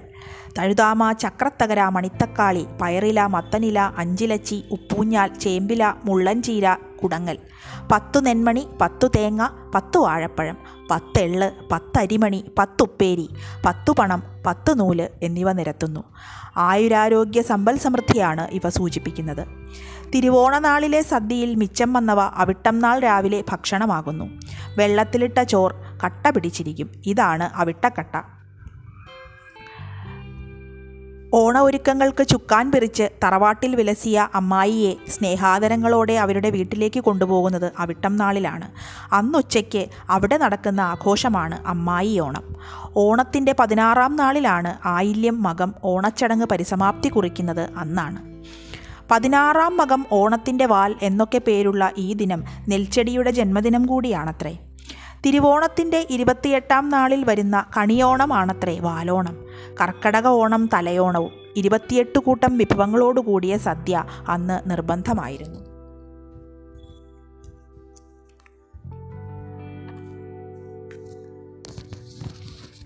തഴുതാമ 0.59 1.11
ചക്രത്തകര 1.11 1.83
മണിത്തക്കാളി 1.85 2.65
പയറില 2.81 3.25
മത്തനില 3.25 3.79
അഞ്ചിലച്ചി 3.79 4.63
ഉപ്പൂഞ്ഞാൽ 4.71 5.33
ചേമ്പില 5.33 5.93
മുള്ളൻചീര 6.05 6.73
കുടങ്ങൽ. 6.73 7.37
പത്തു 7.91 8.19
നെന്മണി 8.19 8.67
പത്തു 8.81 9.07
തേങ്ങ 9.15 9.47
പത്തു 9.75 9.99
വാഴപ്പഴം 9.99 10.57
പത്തെള്ള് 10.91 11.51
പത്തരിമണി 11.71 12.51
പത്തുപ്പേരി 12.59 13.29
പത്തു 13.65 13.91
പണം 13.91 14.23
പത്ത് 14.45 14.79
നൂൽ 14.79 15.07
എന്നിവ 15.23 15.51
നിരത്തുന്നു. 15.51 16.03
ആയുരാരോഗ്യ 16.57 17.41
സമ്പൽ 17.41 17.77
സമൃദ്ധിയാണ് 17.77 18.47
ഇവ 18.51 18.69
സൂചിപ്പിക്കുന്നത്. 18.69 19.47
തിരുവോണനാളിലെ 20.13 21.01
സദ്യയിൽ 21.01 21.55
മിച്ചം 21.55 21.93
വന്നവ 21.93 22.19
അവിട്ടം 22.19 22.79
നാൾ 22.79 22.99
രാവിലെ 22.99 23.43
ഭക്ഷണമാകുന്നു. 23.49 24.25
വെള്ളത്തിലിട്ട 24.77 25.43
ചോർ 25.43 25.75
കട്ട 26.05 26.29
പിടിച്ചിരിക്കും. 26.29 26.89
ഇതാണ് 27.05 27.49
അവിട്ടക്കട്ട. 27.55 28.38
ഓണ 31.33 31.59
ഒരുക്കങ്ങൾക്ക് 31.59 32.23
ചുക്കാൻ 32.23 32.71
പിറിച്ച് 32.71 33.09
തറവാട്ടിൽ 33.23 33.75
വിലസിയ 33.75 34.29
അമ്മായിയെ 34.35 34.93
സ്നേഹാദരങ്ങളോടെ 35.09 36.13
അവരുടെ 36.13 36.49
വീട്ടിലേക്ക് 36.49 36.99
കൊണ്ടുപോകുന്നത് 36.99 37.71
അവിട്ടം 37.79 38.17
നാളിലാണ്. 38.17 38.71
അന്നുച്ചയ്ക്ക് 39.13 39.85
അവിടെ 40.09 40.37
നടക്കുന്ന 40.37 40.81
ആഘോഷമാണ് 40.81 41.67
അമ്മായി 41.67 42.19
ഓണം. 42.19 42.43
ഓണത്തിന്റെ 42.95 43.55
പതിനാറാം 43.59 44.15
നാളിലാണ് 44.15 44.77
ആയില്യം 44.85 45.43
മകം 45.43 45.73
ഓണച്ചടങ്ങ് 45.83 46.45
പരിസമാപ്തി 46.45 47.09
കുറിക്കുന്നത് 47.09 47.69
അന്നാണ്. 47.77 48.43
പതിനാറാം 49.11 49.77
മകം 49.77 50.05
ഓണത്തിന്റെ 50.11 50.65
വാൽ 50.65 50.95
എന്നൊക്കെ 51.01 51.41
പേരുള്ള 51.47 51.91
ഈ 51.97 52.13
ദിനം 52.13 52.43
നെൽച്ചെടിയുടെ 52.69 53.31
ജന്മദിനം 53.31 53.85
കൂടിയാണത്രേ. 53.85 54.57
തിരുവോണത്തിന്റെ 55.25 56.07
ഇരുപത്തിയെട്ടാം 56.09 56.89
നാളിൽ 56.89 57.23
വരുന്ന 57.23 57.65
കണിയോണമാണത്രേ 57.77 58.79
വാലോണം. 58.79 59.48
കർക്കടക 59.81 60.27
ഓണം 60.27 60.69
തലയോണവും 60.73 61.31
ഇരുപത്തിയെട്ട് 61.57 62.19
കൂട്ടം 62.19 62.57
വിഭവങ്ങളോടുകൂടിയ 62.57 63.57
സദ്യ 63.57 64.03
അന്ന് 64.29 64.69
നിർബന്ധമായിരുന്നു. 64.69 65.68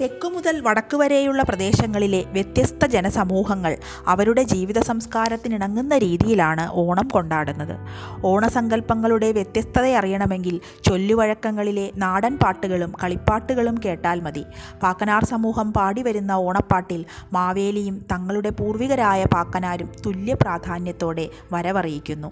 തെക്കു 0.04 0.28
മുതൽ 0.28 0.62
വടക്കു 0.62 0.98
വരെയുള്ള 0.98 1.44
പ്രദേശങ്ങളിലെ 1.44 2.24
വ്യത്യസ്ത 2.28 2.86
ജനസമൂഹങ്ങൾ 2.86 3.78
അവരുടെ 4.08 4.44
ജീവിത 4.44 4.80
സംസ്കാരത്തിനിണങ്ങുന്ന 4.80 5.98
രീതിയിലാണ് 5.98 6.70
ഓണം 6.72 7.08
കൊണ്ടാടുന്നത്. 7.08 7.78
ഓണസങ്കല്പങ്ങളുടെ 8.26 9.32
വ്യത്യസ്തത 9.32 9.86
അറിയണമെങ്കിൽ 9.86 10.60
ചൊല്ലുവഴക്കങ്ങളിലെ 10.84 11.92
നാടൻ 11.96 12.38
പാട്ടുകളും 12.38 12.94
കളിപ്പാട്ടുകളും 13.04 13.78
കേട്ടാൽ 13.86 14.22
മതി. 14.22 14.46
പാക്കനാർ 14.84 15.26
സമൂഹം 15.26 15.74
പാടിവരുന്ന 15.74 16.32
ഓണപ്പാട്ടിൽ 16.32 17.06
മാവേലിയും 17.34 18.06
തങ്ങളുടെ 18.12 18.50
പൂർവികരായ 18.50 19.24
പാക്കനാരും 19.24 19.92
തുല്യ 20.06 20.34
പ്രാധാന്യത്തോടെ 20.34 21.30
വരവറിയിക്കുന്നു. 21.54 22.32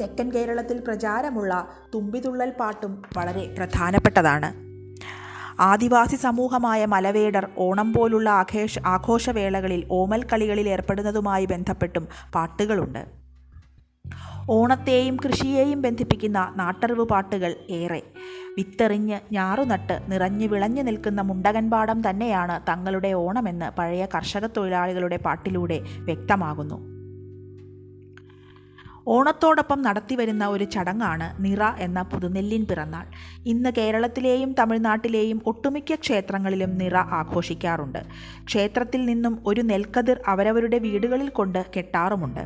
തെക്കൻ 0.00 0.32
കേരളത്തിൽ 0.32 0.78
പ്രചാരമുള്ള 0.78 1.68
തുമ്പിതുള്ളൽ 1.94 2.50
പാട്ടും 2.50 3.02
വളരെ 3.16 3.54
പ്രധാനപ്പെട്ടതാണ്. 3.58 4.54
ആദിവാസി 5.60 6.16
സമൂഹമായ 6.16 6.86
മലവേടർ 6.86 7.48
ഓണം 7.58 7.92
പോലുള്ള 7.92 8.30
ആഘേഷ 8.30 8.78
ആഘോഷവേളകളിൽ 8.86 9.86
ഓമൽ 9.90 10.24
കളികളിൽ 10.24 10.68
ഏർപ്പെടുന്നതുമായി 10.68 11.44
ബന്ധപ്പെട്ടും 11.44 12.08
പാട്ടുകളുണ്ട്. 12.34 13.06
ഓണത്തെയും 14.50 15.16
കൃഷിയെയും 15.16 15.82
ബന്ധിപ്പിക്കുന്ന 15.82 16.52
നാട്ടറിവ് 16.56 17.02
പാട്ടുകൾ 17.02 17.54
ഏറെ. 17.70 18.02
വിത്തെറിഞ്ഞ് 18.56 19.20
ഞാറുനട്ട് 19.32 20.02
നിറഞ്ഞു 20.08 20.46
വിളഞ്ഞു 20.46 20.82
നിൽക്കുന്ന 20.82 21.20
മുണ്ടകൻപാടം 21.20 22.10
തന്നെയാണ് 22.10 22.60
തങ്ങളുടെ 22.68 23.12
ഓണമെന്ന് 23.12 23.76
പഴയ 23.76 24.06
കർഷക 24.14 24.46
തൊഴിലാളികളുടെ 24.46 25.16
പാട്ടിലൂടെ 25.16 25.80
വ്യക്തമാകുന്നു. 25.98 26.93
ഓണത്തോടൊപ്പം 29.06 29.82
നടത്തിവരുന്ന 29.82 30.46
ഒരു 30.46 30.64
ചടങ്ങാണ് 30.64 31.44
നിറ 31.44 31.62
എന്ന 31.78 32.02
പുതുനെല്ലിൻ 32.02 32.66
പിറന്നാൾ. 32.66 33.06
ഇന്ന് 33.46 33.70
കേരളത്തിലെയും 33.78 34.54
തമിഴ്നാട്ടിലെയും 34.58 35.42
ഒട്ടുമിക്ക 35.46 35.94
ക്ഷേത്രങ്ങളിലും 35.94 36.78
നിറ 36.78 36.96
ആഘോഷിക്കാറുണ്ട്. 36.96 37.98
ക്ഷേത്രത്തിൽ 38.44 39.04
നിന്നും 39.04 39.42
ഒരു 39.46 39.60
നെൽക്കതിർ 39.60 40.20
അവരവരുടെ 40.26 40.78
വീടുകളിൽ 40.78 41.28
കൊണ്ട് 41.28 41.66
കെട്ടാറുമുണ്ട്. 41.76 42.40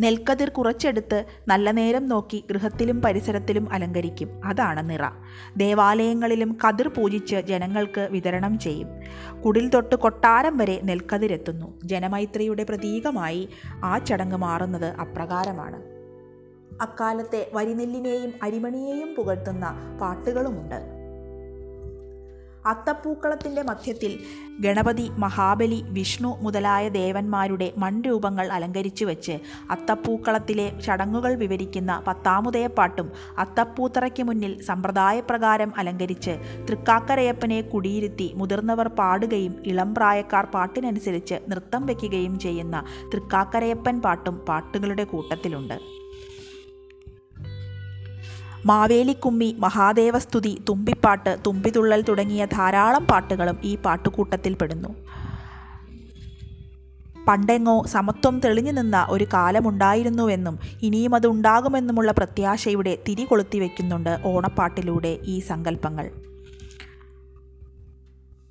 നെൽക്കതിർ 0.00 0.48
കുറച്ചെടുത്ത് 0.48 1.24
നല്ല 1.48 1.70
നേരം 1.70 2.06
നോക്കി 2.06 2.44
ഗൃഹത്തിലും 2.50 3.02
പരിസരത്തിലും 3.02 3.72
അലങ്കരിക്കും. 3.72 4.40
അതാണ് 4.44 4.90
നിറ. 4.90 5.00
ദേവാലയങ്ങളിലും 5.56 6.58
കതിർ 6.68 6.88
പൂജിച്ച് 6.88 7.36
ജനങ്ങൾക്ക് 7.36 8.08
വിതരണം 8.10 8.58
ചെയ്യും. 8.58 8.88
കുടിൽ 9.40 9.68
തൊട്ട് 9.68 9.94
കൊട്ടാരം 9.94 10.56
വരെ 10.56 10.80
നെൽക്കതിരെത്തുന്നു 10.84 11.80
ജനമൈത്രിയുടെ 11.84 12.64
പ്രതീകമായി 12.64 13.48
ആ 13.84 13.98
ചടങ്ങ് 13.98 14.36
മാറുന്നത് 14.36 14.84
അപ്രകാരമാണ്. 14.84 15.82
അക്കാലത്തെ 16.82 17.50
വരിനെല്ലിനെയും 17.54 18.32
അരിമണിയെയും 18.42 19.14
പുകഴ്ത്തുന്ന 19.14 19.98
പാട്ടുകളുമുണ്ട്. 20.00 20.97
അത്തപ്പൂക്കളത്തിന്റെ 22.72 23.62
മധ്യത്തിൽ 23.62 24.12
ഗണപതി 24.60 25.04
മഹാബലി 25.24 25.78
വിഷ്ണു 25.96 26.30
മുതലായ 26.44 26.84
ദേവന്മാരുടെ 26.88 27.68
മൺരൂപങ്ങൾ 27.82 28.46
അലങ്കരിച്ചു 28.56 29.04
വെച്ച് 29.04 29.34
അത്തപ്പൂക്കളത്തിലെ 29.70 30.66
ചടങ്ങുകൾ 30.86 31.32
വിവരിക്കുന്ന 31.42 31.92
പത്താമുദയപ്പാട്ടും 32.06 33.10
അത്തപ്പൂത്തറയ്ക്ക് 33.44 34.24
മുന്നിൽ 34.30 34.54
സമ്പ്രദായപ്രകാരം 34.68 35.72
അലങ്കരിച്ച് 35.82 36.34
തൃക്കാക്കരയപ്പനെ 36.70 37.60
കുടിയിരുത്തി 37.74 38.28
മുതിർന്നവർ 38.40 38.88
പാടുകയും 39.00 39.54
ഇളം 39.72 39.92
പ്രായക്കാർ 39.94 40.46
പാട്ടിനനുസരിച്ച് 40.56 41.38
നൃത്തം 41.52 41.84
വയ്ക്കുകയും 41.90 42.38
ചെയ്യുന്ന 42.38 42.76
തൃക്കാക്കരയപ്പൻ 43.14 43.96
പാട്ടും 44.00 44.38
പാട്ടുകളുടെ 44.50 45.04
കൂട്ടത്തിലുണ്ട്. 45.04 45.97
മാവേലിക്കുമ്മി 48.66 49.56
മഹാദേവസ്തുതി 49.58 50.58
തുമ്പിപ്പാട്ട് 50.68 51.36
തുമ്പിതുള്ളൽ 51.46 52.04
തുടങ്ങിയ 52.08 52.44
ധാരാളം 52.44 53.06
പാട്ടുകളും 53.06 53.58
ഈ 53.64 53.76
പാട്ടുകൂട്ടത്തിൽ 53.76 54.54
പെടുന്നു. 54.54 54.88
പണ്ടെങ്ങോ 57.28 57.86
സമത്വം 57.86 58.40
തെളിഞ്ഞു 58.40 58.72
നിന്ന 58.72 59.06
ഒരു 59.10 59.24
കാലമുണ്ടായിരുന്നുവെന്നും 59.24 60.58
ഇനിയും 60.82 61.14
അത് 61.14 61.26
ഉണ്ടാകുമെന്നുമുള്ള 61.26 62.12
പ്രത്യാശയുടെ 62.12 62.98
തിരി 63.08 63.24
കൊളുത്തി 63.24 63.58
വയ്ക്കുന്നുണ്ട് 63.58 64.18
ഓണപ്പാട്ടിലൂടെ 64.24 65.18
ഈ 65.24 65.40
സങ്കല്പങ്ങൾ. 65.40 66.10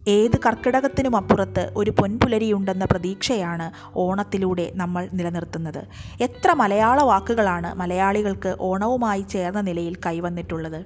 ഏത് 0.07 0.37
കർക്കിടകത്തിനും 0.45 1.15
അപ്പുറത്ത് 1.15 1.73
ഒരു 1.75 1.91
പൊൻപുലരിയുണ്ടെന്ന 1.99 2.85
പ്രതീക്ഷയാണ് 2.85 3.67
ഓണത്തിലൂടെ 3.95 4.71
നമ്മൾ 4.75 5.09
നിലനിർത്തുന്നത്. 5.13 5.81
എത്ര 6.21 6.53
മലയാള 6.53 7.01
വാക്കുകളാണ് 7.01 7.75
മലയാളികൾക്ക് 7.75 8.55
ഓണവുമായി 8.59 9.21
ചേർന്ന 9.21 9.61
നിലയിൽ 9.61 9.95
കൈവന്നിട്ടുള്ളത്. 10.05 10.81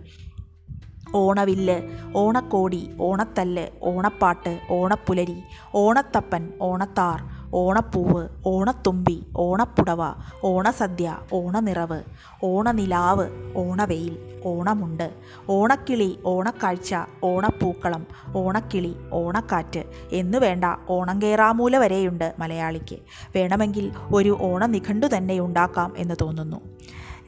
ഓണവില്ല് 1.15 1.75
ഓണക്കോടി 2.15 2.81
ഓണത്തല്ല് 2.99 3.67
ഓണപ്പാട്ട് 3.81 4.59
ഓണപ്പുലരി 4.69 5.37
ഓണത്തപ്പൻ 5.75 6.43
ഓണത്താർ 6.61 7.19
ഓണപ്പൂവ് 7.53 8.27
ഓണത്തുമ്പി 8.45 9.25
ഓണപ്പുടവ 9.37 10.01
ഓണസദ്യ 10.43 11.17
ഓണനിറവ് 11.33 12.01
ഓണനിലാവ് 12.43 13.27
ഓണവെയിൽ 13.55 14.41
ഓണമുണ്ട് 14.45 15.13
ഓണക്കിളി 15.49 16.19
ഓണക്കാഴ്ച 16.25 16.95
ഓണപ്പൂക്കളം 17.23 18.07
ഓണക്കിളി 18.35 18.95
ഓണക്കാറ്റ് 19.13 19.83
എന്നു 20.11 20.37
വേണ്ട 20.37 20.65
ഓണം 20.89 21.21
കേറാമൂല 21.21 21.77
വരെയുണ്ട് 21.77 22.33
മലയാളിക്ക്. 22.39 22.95
വേണമെങ്കിൽ 23.35 23.91
ഒരു 24.13 24.37
ഓണനിഘണ്ടു 24.41 25.05
തന്നെ 25.17 25.39
ഉണ്ടാക്കാം 25.39 25.93
എന്ന് 25.97 26.15
തോന്നുന്നു. 26.21 26.61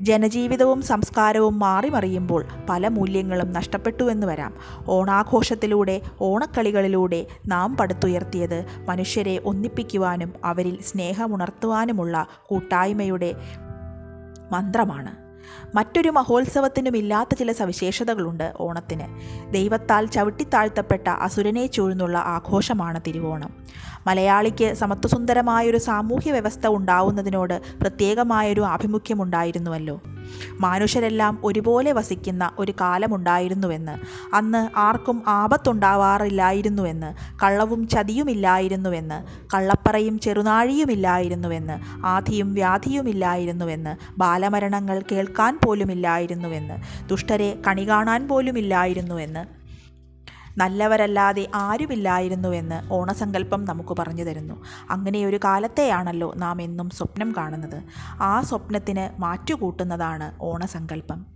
ജനജീവിതവും 0.04 0.82
സംസ്കാരവും 0.82 1.60
മാറിമറിയുമ്പോൾ 1.60 2.46
പല 2.70 2.88
മൂല്യങ്ങളും 2.88 3.54
നഷ്ടപ്പെട്ടുവെന്ന് 3.54 4.28
വരാം. 4.28 4.54
ഓണാഘോഷത്തിലൂടെ 4.88 6.02
ഓണക്കളികളിലൂടെ 6.22 7.26
നാം 7.48 7.78
പടുത്തുയർത്തിയത് 7.78 8.66
മനുഷ്യരെ 8.88 9.42
ഒന്നിപ്പിക്കുവാനും 9.46 10.34
അവരിൽ 10.46 10.82
സ്നേഹമുണർത്തുവാനുമുള്ള 10.82 12.28
കൂട്ടായ്മയുടെ 12.44 13.36
മന്ത്രമാണ്. 14.52 15.24
മറ്റൊരു 15.74 16.10
മഹോത്സവത്തിനുമില്ലാത്ത 16.10 17.36
ചില 17.36 17.52
സവിശേഷതകളുണ്ട് 17.52 18.54
ഓണത്തിന്. 18.60 19.08
ദൈവത്താൽ 19.54 20.06
ചവിട്ടിത്താഴ്ത്തപ്പെട്ട 20.06 21.08
അസുരനെ 21.08 21.66
ചൂഴ്ന്നുള്ള 21.68 22.18
ആഘോഷമാണ് 22.18 23.02
തിരുവോണം. 23.08 23.54
മലയാളിക്ക് 24.08 24.74
സമത്വസുന്ദരമായൊരു 24.74 25.78
സാമൂഹ്യ 25.78 26.32
വ്യവസ്ഥ 26.32 26.68
ഉണ്ടാവുന്നതിനോട് 26.68 27.62
പ്രത്യേകമായൊരു 27.82 28.62
ആഭിമുഖ്യമുണ്ടായിരുന്നുവല്ലോ. 28.62 30.02
മനുഷ്യരെല്ലാം 30.60 31.40
ഒരുപോലെ 31.44 31.92
വസിക്കുന്ന 31.92 32.52
ഒരു 32.60 32.74
കാലമുണ്ടായിരുന്നുവെന്ന് 32.82 33.92
അന്ന് 34.36 34.78
ആർക്കും 34.78 35.24
ആപത്തുണ്ടാവാറില്ലായിരുന്നുവെന്ന് 35.28 37.14
കള്ളവും 37.44 37.88
ചതിയുമില്ലായിരുന്നുവെന്ന് 37.88 39.48
കള്ളപ്പറയും 39.56 40.20
ചെറുനാഴിയുമില്ലായിരുന്നുവെന്ന് 40.20 42.06
ആധിയും 42.06 42.54
വ്യാധിയുമില്ലായിരുന്നുവെന്ന് 42.54 43.96
ബാലമരണങ്ങൾ 44.18 45.02
കേൾക്കാൻ 45.12 45.60
പോലുമില്ലായിരുന്നുവെന്ന്. 45.66 47.08
ദുഷ്ടരെ 47.10 47.62
കണി 47.68 47.90
കാണാൻ 47.90 48.28
പോലുമില്ലായിരുന്നുവെന്ന്. 48.28 49.64
നല്ലവരല്ലാതെ 50.60 51.48
ആരുമില്ലായിരുന്നുവെന്ന് 51.56 52.94
ഓണസങ്കല്പം 52.94 53.66
നമുക്ക് 53.66 53.96
പറഞ്ഞു 54.00 54.24
തരുന്നു. 54.24 54.64
അങ്ങനെയൊരു 54.90 55.40
കാലത്തെയാണല്ലോ 55.44 56.34
നാം 56.36 56.62
എന്നും 56.62 56.90
സ്വപ്നം 56.90 57.34
കാണുന്നത്. 57.38 57.84
ആ 58.22 58.42
സ്വപ്നത്തിന് 58.42 59.22
മാറ്റുകൂട്ടുന്നതാണ് 59.22 60.34
ഓണസങ്കല്പം. 60.42 61.33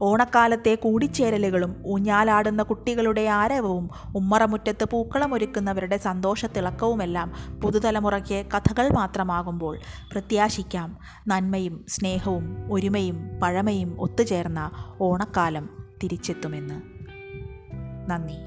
ഓണക്കാലത്തെ 0.00 0.74
കൂടിച്ചേരലുകളും 0.74 1.82
ഊഞ്ഞാലാടുന്ന 1.86 2.62
കുട്ടികളുടെ 2.62 3.26
ആരവവും 3.26 3.90
ഉമ്മറമുറ്റത്ത് 4.16 4.84
പൂക്കളമൊരുക്കുന്നവരുടെ 4.84 5.96
സന്തോഷത്തിളക്കവുമെല്ലാം 5.96 7.32
പുതുതലമുറയ്ക്ക് 7.60 8.46
കഥകൾ 8.54 8.88
മാത്രമാകുമ്പോൾ 8.88 9.78
പ്രത്യാശിക്കാം. 10.12 10.98
നന്മയും 11.28 11.84
സ്നേഹവും 11.88 12.72
ഒരുമയും 12.72 13.28
പഴമയും 13.42 13.96
ഒത്തുചേർന്ന 14.00 14.70
ഓണക്കാലം 15.00 15.68
തിരിച്ചെത്തുമെന്ന്. 16.02 16.82
നന്ദി. 18.10 18.45